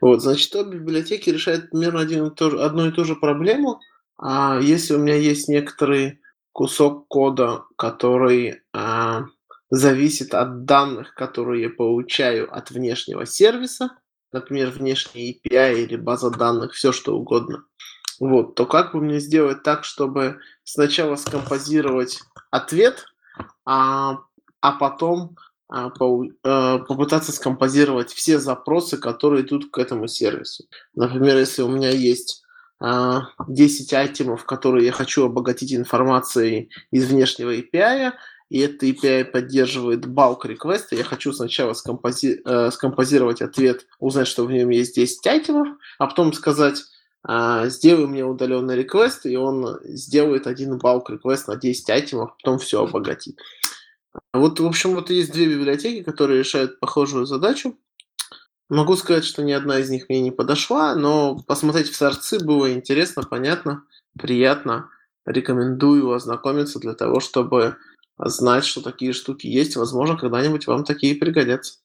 [0.00, 3.80] Вот, значит, обе библиотеки решают примерно один то одну и ту же проблему.
[4.18, 6.21] А если у меня есть некоторый
[6.52, 9.24] кусок кода, который а,
[9.70, 13.90] зависит от данных, которые я получаю от внешнего сервиса,
[14.32, 17.64] например, внешний API или база данных, все что угодно,
[18.20, 23.06] вот, то как бы мне сделать так, чтобы сначала скомпозировать ответ,
[23.64, 24.18] а,
[24.60, 25.36] а потом
[25.68, 30.64] а, по, а, попытаться скомпозировать все запросы, которые идут к этому сервису.
[30.94, 32.41] Например, если у меня есть
[33.48, 38.12] 10 айтемов, которые я хочу обогатить информацией из внешнего API,
[38.50, 40.06] и это API поддерживает
[40.46, 45.68] request, я хочу сначала скомпози- э, скомпозировать ответ, узнать, что в нем есть 10 айтемов,
[45.98, 46.82] а потом сказать,
[47.26, 50.74] э, сделай мне удаленный request, и он сделает один
[51.10, 53.38] request на 10 айтемов, потом все обогатит.
[54.34, 57.78] Вот, в общем, вот есть две библиотеки, которые решают похожую задачу.
[58.72, 62.72] Могу сказать, что ни одна из них мне не подошла, но посмотреть в сорцы было
[62.72, 63.84] интересно, понятно,
[64.18, 64.88] приятно.
[65.26, 67.76] Рекомендую ознакомиться для того, чтобы
[68.16, 69.76] знать, что такие штуки есть.
[69.76, 71.80] Возможно, когда-нибудь вам такие пригодятся.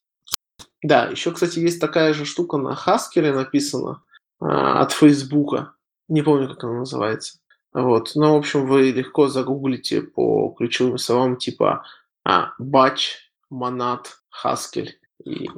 [0.81, 4.01] Да, еще, кстати, есть такая же штука на Haskell написана
[4.39, 5.73] а, от Фейсбука.
[6.07, 7.39] Не помню, как она называется.
[7.73, 8.11] Вот.
[8.15, 11.83] Но, в общем, вы легко загуглите по ключевым словам типа
[12.23, 14.21] а, Батч, Монат,
[15.25, 15.49] и, и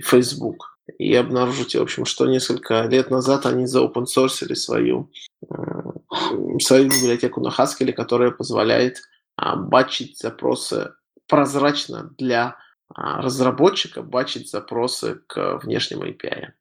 [0.00, 0.78] Facebook.
[0.98, 5.10] И обнаружите, в общем, что несколько лет назад они заопенсорсили свою,
[5.50, 5.54] э,
[6.60, 9.02] свою библиотеку на Haskell, которая позволяет
[9.36, 10.92] а, бачить запросы
[11.28, 12.56] прозрачно для
[12.88, 16.52] а, разработчика, бачить запросы к внешнему API.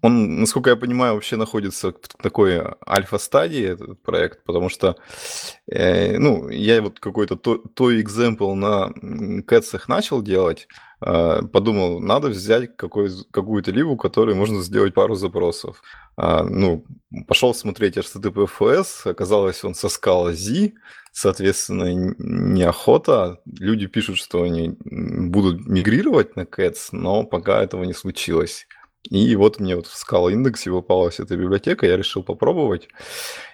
[0.00, 4.96] он, насколько я понимаю, вообще находится в такой альфа-стадии, этот проект, потому что,
[5.66, 10.68] э, ну, я вот какой-то то, то example на кэтсах начал делать,
[11.52, 15.82] подумал, надо взять какой, какую-то либу, которой можно сделать пару запросов.
[16.16, 16.84] Э, ну,
[17.26, 20.72] пошел смотреть HTTPFS, оказалось, он со скала Z,
[21.12, 23.40] соответственно, неохота.
[23.44, 28.66] Люди пишут, что они будут мигрировать на Cats, но пока этого не случилось.
[29.10, 32.88] И вот мне вот в Scala индексе попалась эта библиотека, я решил попробовать.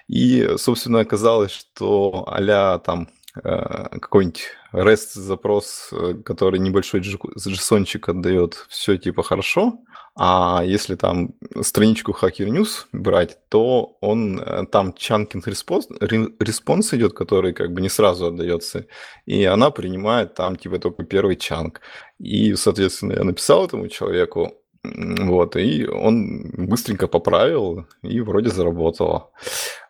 [0.07, 9.23] И, собственно, оказалось, что а там какой-нибудь REST-запрос, э, который небольшой JSON-чик отдает, все типа
[9.23, 9.79] хорошо.
[10.15, 17.53] А если там страничку Hacker News брать, то он э, там chunking response идет, который
[17.53, 18.85] как бы не сразу отдается,
[19.25, 21.81] и она принимает там типа только первый чанк.
[22.19, 24.53] И, соответственно, я написал этому человеку,
[24.83, 29.31] вот, и он быстренько поправил, и вроде заработало.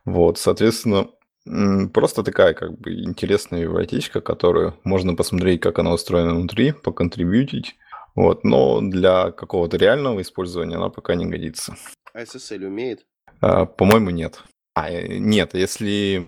[0.06, 1.08] Вот, соответственно,
[1.46, 7.76] просто такая как бы интересная библиотечка, которую можно посмотреть, как она устроена внутри, поконтрибьютить.
[8.14, 11.78] Вот, но для какого-то реального использования она пока не годится.
[12.14, 13.06] А SSL умеет?
[13.40, 14.44] А, по-моему, нет.
[14.74, 16.28] А, э, нет, если,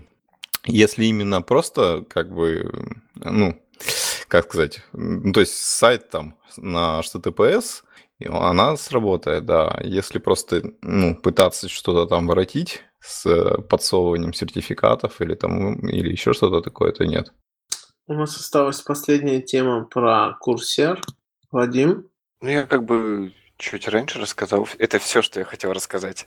[0.64, 2.70] если именно просто как бы,
[3.16, 3.60] ну,
[4.28, 7.82] как сказать, ну, то есть сайт там на HTTPS,
[8.26, 9.78] она сработает, да.
[9.82, 16.32] Если просто ну, пытаться что-то там воротить с э, подсовыванием сертификатов или там или еще
[16.32, 17.32] что-то такое, то нет.
[18.06, 21.00] У нас осталась последняя тема про курсер.
[21.50, 22.08] Вадим?
[22.40, 24.68] Ну, я как бы чуть раньше рассказал.
[24.78, 26.26] Это все, что я хотел рассказать.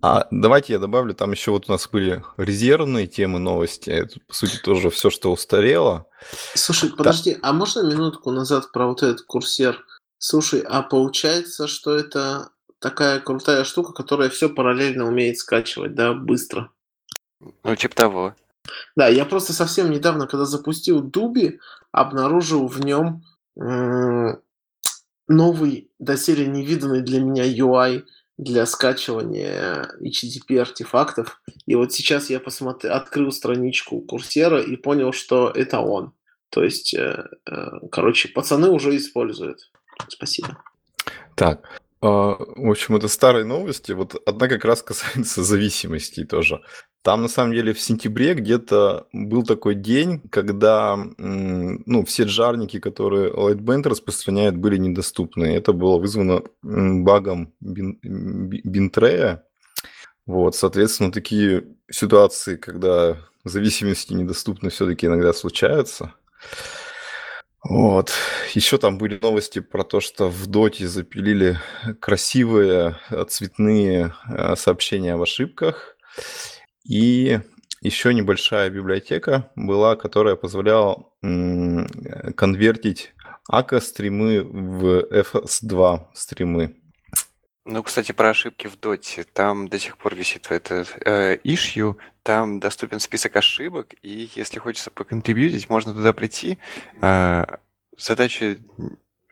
[0.00, 3.88] А давайте я добавлю, там еще вот у нас были резервные темы новости.
[3.88, 6.06] Это, по сути, тоже все, что устарело.
[6.54, 7.40] Слушай, подожди, да.
[7.42, 9.82] а можно минутку назад про вот этот курсер?
[10.18, 12.50] Слушай, а получается, что это
[12.84, 16.70] такая крутая штука, которая все параллельно умеет скачивать, да, быстро.
[17.40, 18.34] Ну, типа того.
[18.94, 21.60] Да, я просто совсем недавно, когда запустил Дуби,
[21.92, 23.24] обнаружил в нем
[25.26, 28.04] новый, доселе невиданный для меня UI
[28.36, 31.40] для скачивания HTTP артефактов.
[31.64, 36.12] И вот сейчас я посмотрел, открыл страничку курсера и понял, что это он.
[36.50, 39.70] То есть, э, э, короче, пацаны уже используют.
[40.08, 40.58] Спасибо.
[41.34, 41.66] Так,
[42.04, 43.92] в общем, это старые новости.
[43.92, 46.60] Вот одна как раз касается зависимостей тоже.
[47.02, 53.30] Там, на самом деле, в сентябре где-то был такой день, когда ну, все джарники, которые
[53.30, 55.46] Lightband распространяет, были недоступны.
[55.46, 59.44] Это было вызвано багом Бинтрея.
[60.26, 66.14] Вот, соответственно, такие ситуации, когда зависимости недоступны, все-таки иногда случаются.
[67.64, 68.12] Вот.
[68.52, 71.58] Еще там были новости про то, что в Доте запилили
[71.98, 75.96] красивые э, цветные э, сообщения об ошибках.
[76.84, 77.40] И
[77.80, 83.14] еще небольшая библиотека была, которая позволяла конвертить
[83.48, 86.76] АКА-стримы в FS2 стримы.
[87.66, 89.24] Ну, кстати, про ошибки в доте.
[89.24, 94.90] Там до сих пор висит этот э, issue, там доступен список ошибок, и если хочется
[94.90, 96.58] поконтрибьютить, можно туда прийти.
[97.00, 97.46] Э,
[97.96, 98.58] задача,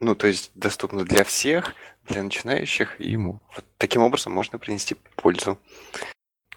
[0.01, 1.75] ну, то есть доступна для всех,
[2.05, 3.43] для начинающих, и ему.
[3.55, 5.59] Вот таким образом можно принести пользу.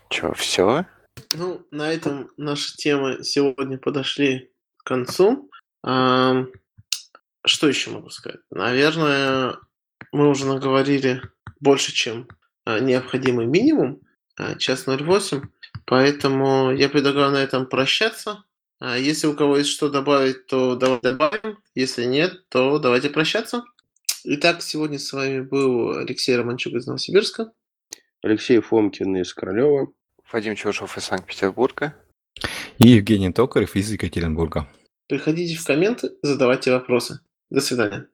[0.09, 0.85] Че, все?
[1.33, 5.49] Ну, на этом наши темы сегодня подошли к концу.
[5.83, 6.45] А,
[7.45, 8.39] что еще могу сказать?
[8.49, 9.57] Наверное,
[10.13, 11.21] мы уже наговорили
[11.59, 12.27] больше, чем
[12.63, 14.01] а, необходимый минимум,
[14.37, 15.41] а, час 08,
[15.85, 18.43] поэтому я предлагаю на этом прощаться.
[18.79, 21.59] А, если у кого есть что добавить, то давайте добавим.
[21.75, 23.63] Если нет, то давайте прощаться.
[24.23, 27.51] Итак, сегодня с вами был Алексей Романчук из Новосибирска.
[28.21, 29.91] Алексей Фомкин из Королева.
[30.31, 31.95] Вадим Чушев из Санкт-Петербурга.
[32.79, 34.67] И Евгений Токарев из Екатеринбурга.
[35.07, 37.19] Приходите в комменты, задавайте вопросы.
[37.49, 38.07] До свидания.